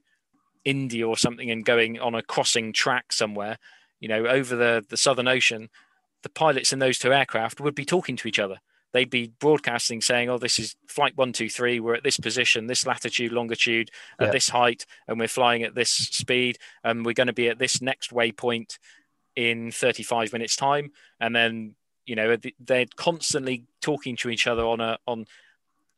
[0.65, 3.57] India or something and going on a crossing track somewhere,
[3.99, 5.69] you know, over the the Southern Ocean,
[6.23, 8.59] the pilots in those two aircraft would be talking to each other
[8.93, 11.79] they'd be broadcasting saying, "Oh, this is flight one two three.
[11.79, 14.31] We're at this position, this latitude, longitude, at yeah.
[14.31, 17.81] this height, and we're flying at this speed, and we're going to be at this
[17.81, 18.77] next waypoint
[19.35, 21.75] in 35 minutes time." And then
[22.05, 25.25] you know they're constantly talking to each other on a on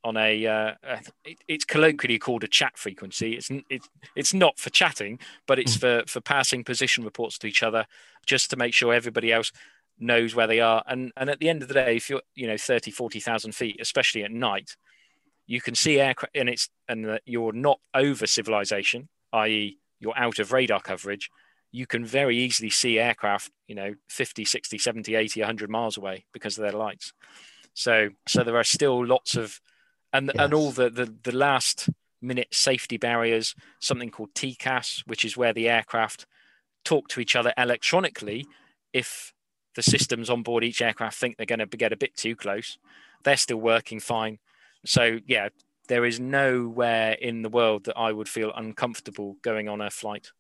[0.04, 0.74] on a uh,
[1.48, 3.34] it's colloquially called a chat frequency.
[3.34, 5.80] It's it's it's not for chatting, but it's hmm.
[5.80, 7.86] for for passing position reports to each other,
[8.26, 9.52] just to make sure everybody else
[10.02, 10.84] knows where they are.
[10.88, 13.78] And and at the end of the day, if you're you know 30, 40,000 feet,
[13.80, 14.76] especially at night,
[15.48, 20.52] you can see aircraft, and it's and you're not over civilization, i.e., you're out of
[20.52, 21.30] radar coverage.
[21.72, 26.26] You can very easily see aircraft, you know, 50, 60, 70, 80, 100 miles away
[26.34, 27.14] because of their lights.
[27.74, 29.62] So, so there are still lots of,
[30.12, 30.44] and yes.
[30.44, 31.90] and all the, the the last
[32.22, 36.26] minute safety barriers, something called TCAS, which is where the aircraft
[36.84, 38.46] talk to each other electronically
[38.94, 39.34] if
[39.76, 42.78] the systems on board each aircraft think they're going to get a bit too close.
[43.24, 44.40] They're still working fine.
[44.86, 45.50] So, yeah,
[45.88, 50.32] there is nowhere in the world that I would feel uncomfortable going on a flight.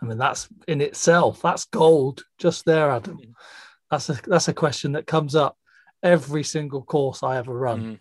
[0.00, 3.18] I mean, that's in itself, that's gold just there, Adam.
[3.90, 5.56] That's a, that's a question that comes up
[6.02, 7.82] every single course I ever run.
[7.82, 7.98] Mm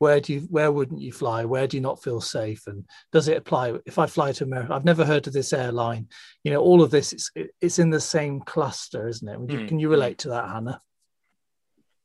[0.00, 1.44] where do you where wouldn't you fly?
[1.44, 2.66] Where do you not feel safe?
[2.66, 4.72] And does it apply if i fly to america?
[4.72, 6.08] I've never heard of this airline.
[6.42, 7.30] You know all of this it's
[7.60, 9.38] it's in the same cluster isn't it?
[9.38, 9.68] Mm.
[9.68, 9.92] can you hmm.
[9.92, 10.80] relate to that hannah?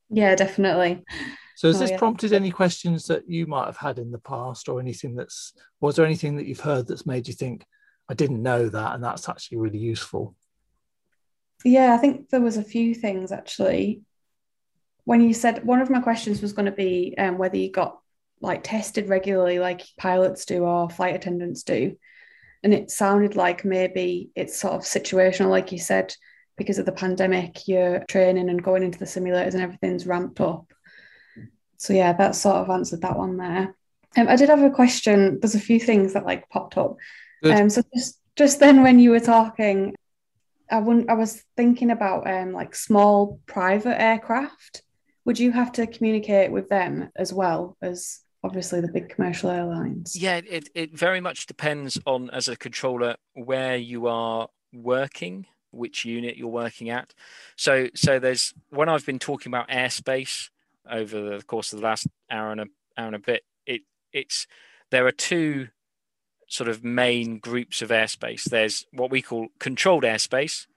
[0.09, 1.03] Yeah definitely.
[1.55, 1.97] So has oh, this yeah.
[1.97, 5.95] prompted any questions that you might have had in the past or anything that's was
[5.95, 7.63] there anything that you've heard that's made you think
[8.09, 10.35] i didn't know that and that's actually really useful?
[11.63, 14.01] Yeah i think there was a few things actually
[15.05, 17.99] when you said one of my questions was going to be um, whether you got
[18.41, 21.95] like tested regularly like pilots do or flight attendants do.
[22.63, 26.13] And it sounded like maybe it's sort of situational like you said
[26.57, 30.73] because of the pandemic you're training and going into the simulators and everything's ramped up.
[31.77, 33.75] So yeah that sort of answered that one there.
[34.17, 35.39] Um, i did have a question.
[35.39, 36.97] There's a few things that like popped up.
[37.43, 39.95] Um, so just just then when you were talking
[40.69, 44.81] I wouldn't, I was thinking about um like small private aircraft.
[45.25, 50.15] Would you have to communicate with them as well as obviously the big commercial airlines?
[50.15, 56.05] Yeah, it, it very much depends on as a controller where you are working, which
[56.05, 57.13] unit you're working at.
[57.55, 60.49] So so there's when I've been talking about airspace
[60.89, 62.65] over the course of the last hour and a
[62.97, 63.81] hour and a bit, it
[64.13, 64.45] it's
[64.91, 65.69] there are two
[66.47, 68.43] sort of main groups of airspace.
[68.43, 70.67] There's what we call controlled airspace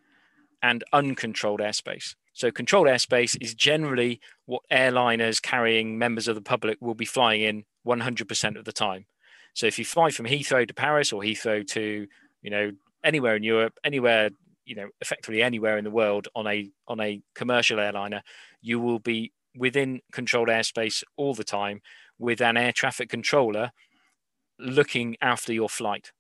[0.62, 2.14] and uncontrolled airspace.
[2.39, 7.41] So, controlled airspace is generally what airliners carrying members of the public will be flying
[7.41, 9.07] in 100% of the time.
[9.55, 12.07] So, if you fly from Heathrow to Paris or Heathrow to,
[12.43, 12.70] you know,
[13.03, 14.30] anywhere in Europe, anywhere,
[14.64, 18.22] you know, effectively anywhere in the world on a on a commercial airliner,
[18.62, 21.80] you will be within controlled airspace all the time
[22.20, 23.72] with an air traffic controller
[24.61, 26.12] looking after your flight.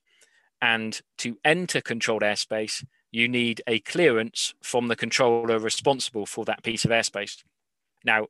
[0.60, 6.62] And to enter controlled airspace, you need a clearance from the controller responsible for that
[6.62, 7.42] piece of airspace.
[8.04, 8.26] Now,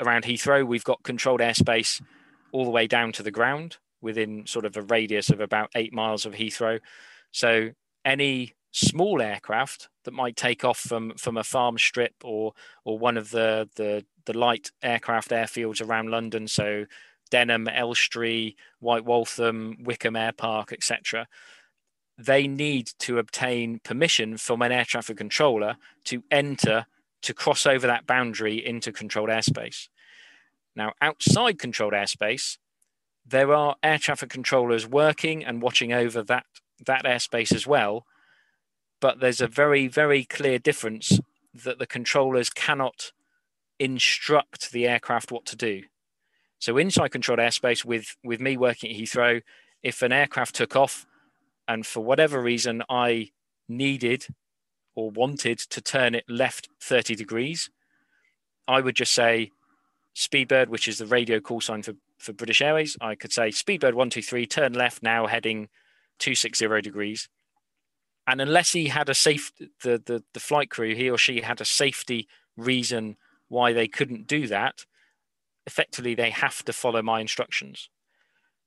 [0.00, 2.02] around Heathrow, we've got controlled airspace
[2.52, 5.92] all the way down to the ground within sort of a radius of about eight
[5.92, 6.80] miles of Heathrow.
[7.32, 7.70] So
[8.04, 12.52] any small aircraft that might take off from from a farm strip or
[12.84, 16.86] or one of the the the light aircraft airfields around London, so
[17.30, 21.26] Denham, Elstree, White Waltham, Wycombe Air Park, etc
[22.20, 26.86] they need to obtain permission from an air traffic controller to enter
[27.22, 29.88] to cross over that boundary into controlled airspace.
[30.76, 32.58] Now, outside controlled airspace,
[33.26, 36.46] there are air traffic controllers working and watching over that,
[36.84, 38.06] that airspace as well.
[39.00, 41.20] But there's a very, very clear difference
[41.54, 43.12] that the controllers cannot
[43.78, 45.84] instruct the aircraft what to do.
[46.58, 49.40] So inside controlled airspace with, with me working at Heathrow,
[49.82, 51.06] if an aircraft took off
[51.70, 53.30] and for whatever reason I
[53.68, 54.26] needed
[54.96, 57.70] or wanted to turn it left 30 degrees,
[58.66, 59.52] I would just say
[60.16, 62.96] Speedbird, which is the radio call sign for, for British Airways.
[63.00, 65.68] I could say Speedbird 123, turn left now, heading
[66.18, 67.28] 260 degrees.
[68.26, 69.52] And unless he had a safe,
[69.84, 73.16] the, the, the flight crew, he or she had a safety reason
[73.46, 74.86] why they couldn't do that,
[75.68, 77.88] effectively they have to follow my instructions.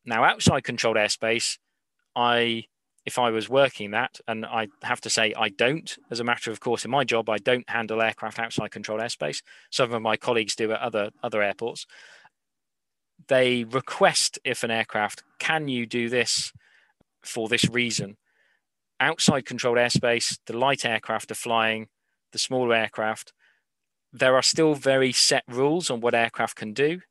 [0.06, 1.58] Now, outside controlled airspace,
[2.16, 2.68] I
[3.06, 6.51] if I was working that, and I have to say I don't, as a matter
[6.51, 9.41] of course, in my job, I don't handle aircraft outside controlled airspace.
[9.70, 11.86] Some of my colleagues do at other other airports.
[13.28, 16.51] They request if an aircraft, can you do this
[17.24, 18.18] for this reason?
[18.99, 21.88] Outside controlled airspace, the light aircraft are flying,
[22.32, 23.34] the smaller aircraft.
[24.12, 27.01] There are still very set rules on what aircraft can do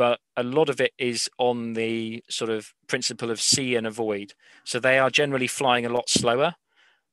[0.00, 4.32] but a lot of it is on the sort of principle of see and avoid.
[4.64, 6.54] So they are generally flying a lot slower,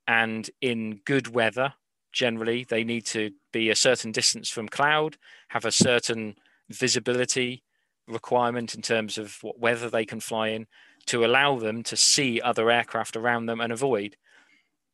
[0.08, 1.74] and in good weather,
[2.14, 5.18] generally they need to be a certain distance from cloud,
[5.50, 6.36] have a certain
[6.70, 7.62] visibility
[8.08, 10.66] requirement in terms of what weather they can fly in
[11.08, 14.16] to allow them to see other aircraft around them and avoid.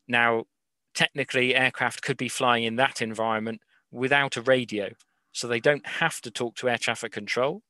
[0.08, 0.46] Now,
[0.96, 4.94] technically, aircraft could be flying in that environment without a radio.
[5.32, 7.62] So they don't have to talk to air traffic control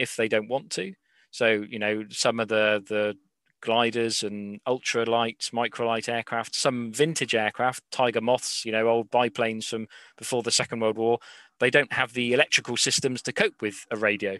[0.00, 0.94] if they don't want to.
[1.30, 3.16] So you know some of the the
[3.60, 9.86] gliders and ultralight, microlight aircraft, some vintage aircraft, Tiger Moths, you know, old biplanes from
[10.16, 11.18] before the Second World War,
[11.58, 14.38] they don't have the electrical systems to cope with a radio.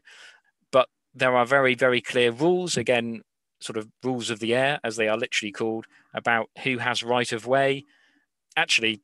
[0.72, 3.20] But there are very, very clear rules, again,
[3.61, 7.30] sort of rules of the air, as they are literally called, about who has right
[7.30, 7.84] of way.
[8.56, 9.02] Actually,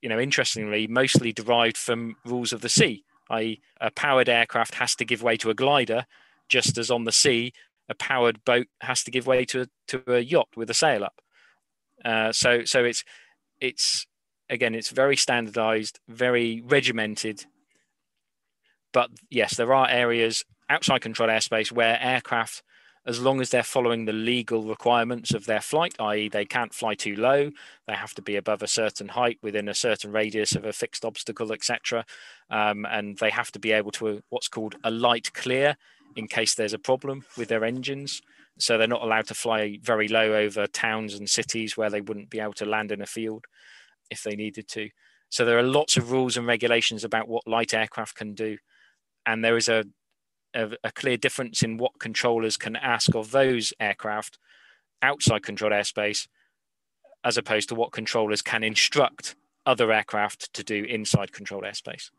[0.00, 5.04] you know, interestingly, mostly derived from rules of the sea a powered aircraft has to
[5.04, 6.06] give way to a glider,
[6.48, 7.52] just as on the sea,
[7.88, 11.04] a powered boat has to give way to a, to a yacht with a sail
[11.04, 11.20] up.
[12.04, 13.04] Uh, so, so it's
[13.60, 14.06] it's
[14.48, 17.46] again, it's very standardized, very regimented.
[18.92, 22.62] But yes, there are areas outside controlled airspace where aircraft
[23.06, 26.94] as long as they're following the legal requirements of their flight, i.e., they can't fly
[26.94, 27.50] too low,
[27.86, 31.04] they have to be above a certain height within a certain radius of a fixed
[31.04, 32.04] obstacle, etc.
[32.50, 35.76] Um, and they have to be able to uh, what's called a light clear
[36.16, 38.20] in case there's a problem with their engines.
[38.58, 42.30] So they're not allowed to fly very low over towns and cities where they wouldn't
[42.30, 43.46] be able to land in a field
[44.10, 44.90] if they needed to.
[45.30, 48.58] So there are lots of rules and regulations about what light aircraft can do.
[49.24, 49.84] And there is a
[50.54, 54.38] a, a clear difference in what controllers can ask of those aircraft
[55.02, 56.28] outside controlled airspace
[57.24, 59.36] as opposed to what controllers can instruct
[59.66, 62.10] other aircraft to do inside controlled airspace.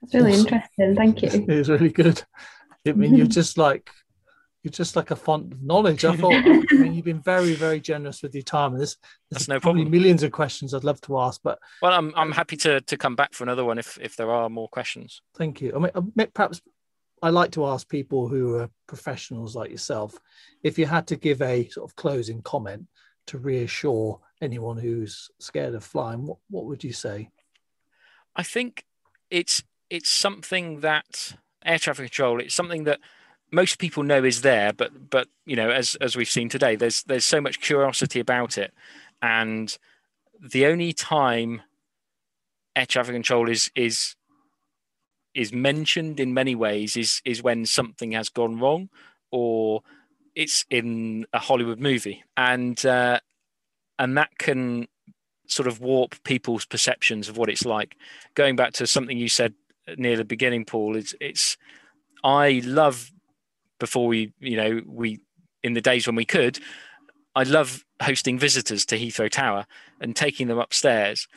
[0.00, 0.46] That's really awesome.
[0.46, 0.94] interesting.
[0.94, 1.46] Thank you.
[1.48, 2.22] It's really good.
[2.86, 3.90] I mean, you're just like
[4.68, 6.04] you're just like a font of knowledge.
[6.04, 6.32] I thought,
[6.70, 8.72] I mean, you've been very, very generous with your time.
[8.72, 8.96] And there's,
[9.30, 9.92] there's That's no probably problem.
[9.92, 13.16] millions of questions I'd love to ask, but Well, I'm I'm happy to to come
[13.16, 15.22] back for another one if if there are more questions.
[15.36, 15.72] thank you.
[15.74, 16.60] I mean, uh, perhaps
[17.22, 20.16] I like to ask people who are professionals like yourself
[20.62, 22.86] if you had to give a sort of closing comment
[23.28, 27.30] to reassure anyone who's scared of flying, what, what would you say?
[28.36, 28.84] I think
[29.30, 32.40] it's it's something that air traffic control.
[32.40, 33.00] It's something that
[33.50, 37.02] most people know is there, but but you know, as as we've seen today, there's
[37.04, 38.72] there's so much curiosity about it,
[39.22, 39.76] and
[40.40, 41.62] the only time
[42.76, 44.14] air traffic control is is
[45.34, 48.88] is mentioned in many ways is is when something has gone wrong
[49.30, 49.82] or
[50.34, 52.24] it's in a Hollywood movie.
[52.36, 53.20] And uh,
[53.98, 54.88] and that can
[55.46, 57.96] sort of warp people's perceptions of what it's like.
[58.34, 59.54] Going back to something you said
[59.96, 61.56] near the beginning Paul it's it's
[62.22, 63.10] I love
[63.78, 65.20] before we you know we
[65.62, 66.58] in the days when we could
[67.34, 69.66] I love hosting visitors to Heathrow Tower
[70.00, 71.28] and taking them upstairs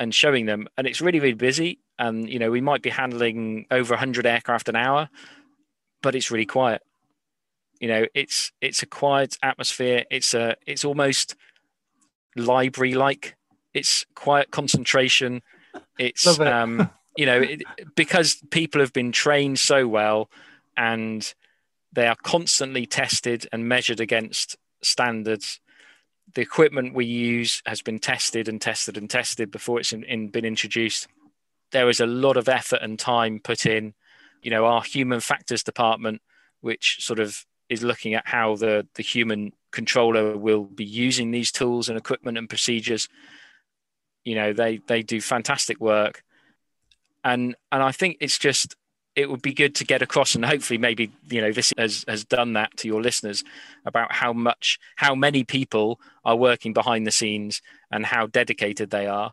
[0.00, 0.66] and showing them.
[0.76, 1.78] And it's really really busy.
[1.98, 5.08] And you know we might be handling over 100 aircraft an hour
[6.02, 6.82] but it's really quiet.
[7.80, 10.04] You know it's it's a quiet atmosphere.
[10.10, 11.34] It's a it's almost
[12.36, 13.36] library like
[13.72, 15.42] it's quiet concentration.
[15.98, 16.46] It's it.
[16.46, 17.62] um you know it,
[17.94, 20.28] because people have been trained so well
[20.76, 21.32] and
[21.94, 25.60] they are constantly tested and measured against standards
[26.32, 30.28] the equipment we use has been tested and tested and tested before it's in, in,
[30.28, 31.06] been introduced.
[31.72, 33.94] There is a lot of effort and time put in.
[34.42, 36.22] You know, our human factors department,
[36.60, 41.50] which sort of is looking at how the, the human controller will be using these
[41.50, 43.08] tools and equipment and procedures.
[44.24, 46.22] You know, they they do fantastic work.
[47.22, 48.76] And and I think it's just
[49.16, 52.24] it would be good to get across and hopefully maybe you know this has has
[52.24, 53.44] done that to your listeners
[53.84, 59.06] about how much how many people are working behind the scenes and how dedicated they
[59.06, 59.32] are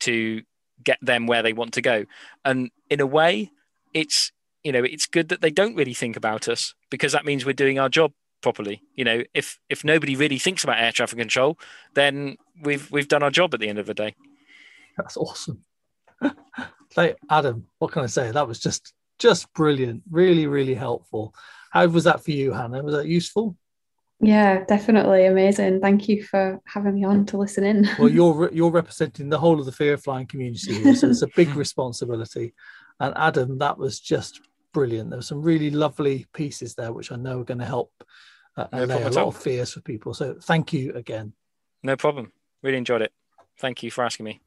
[0.00, 0.42] to
[0.84, 2.04] get them where they want to go
[2.44, 3.50] and in a way
[3.92, 4.30] it's
[4.62, 7.52] you know it's good that they don't really think about us because that means we're
[7.52, 11.58] doing our job properly you know if if nobody really thinks about air traffic control
[11.94, 14.14] then we've we've done our job at the end of the day
[14.98, 15.64] That's awesome.
[16.96, 18.32] like Adam, what can I say?
[18.32, 20.02] That was just just brilliant.
[20.10, 21.34] Really, really helpful.
[21.70, 22.82] How was that for you, Hannah?
[22.82, 23.56] Was that useful?
[24.20, 25.80] Yeah, definitely amazing.
[25.80, 27.88] Thank you for having me on to listen in.
[27.98, 31.22] Well, you're you're representing the whole of the fear of flying community here, so it's
[31.22, 32.54] a big responsibility.
[33.00, 34.40] And Adam, that was just
[34.72, 35.10] brilliant.
[35.10, 37.92] There were some really lovely pieces there, which I know are going to help
[38.56, 40.14] uh, No a lot of fears for people.
[40.14, 41.32] So thank you again.
[41.82, 43.12] no problem really enjoyed it
[43.58, 44.40] thank you for asking me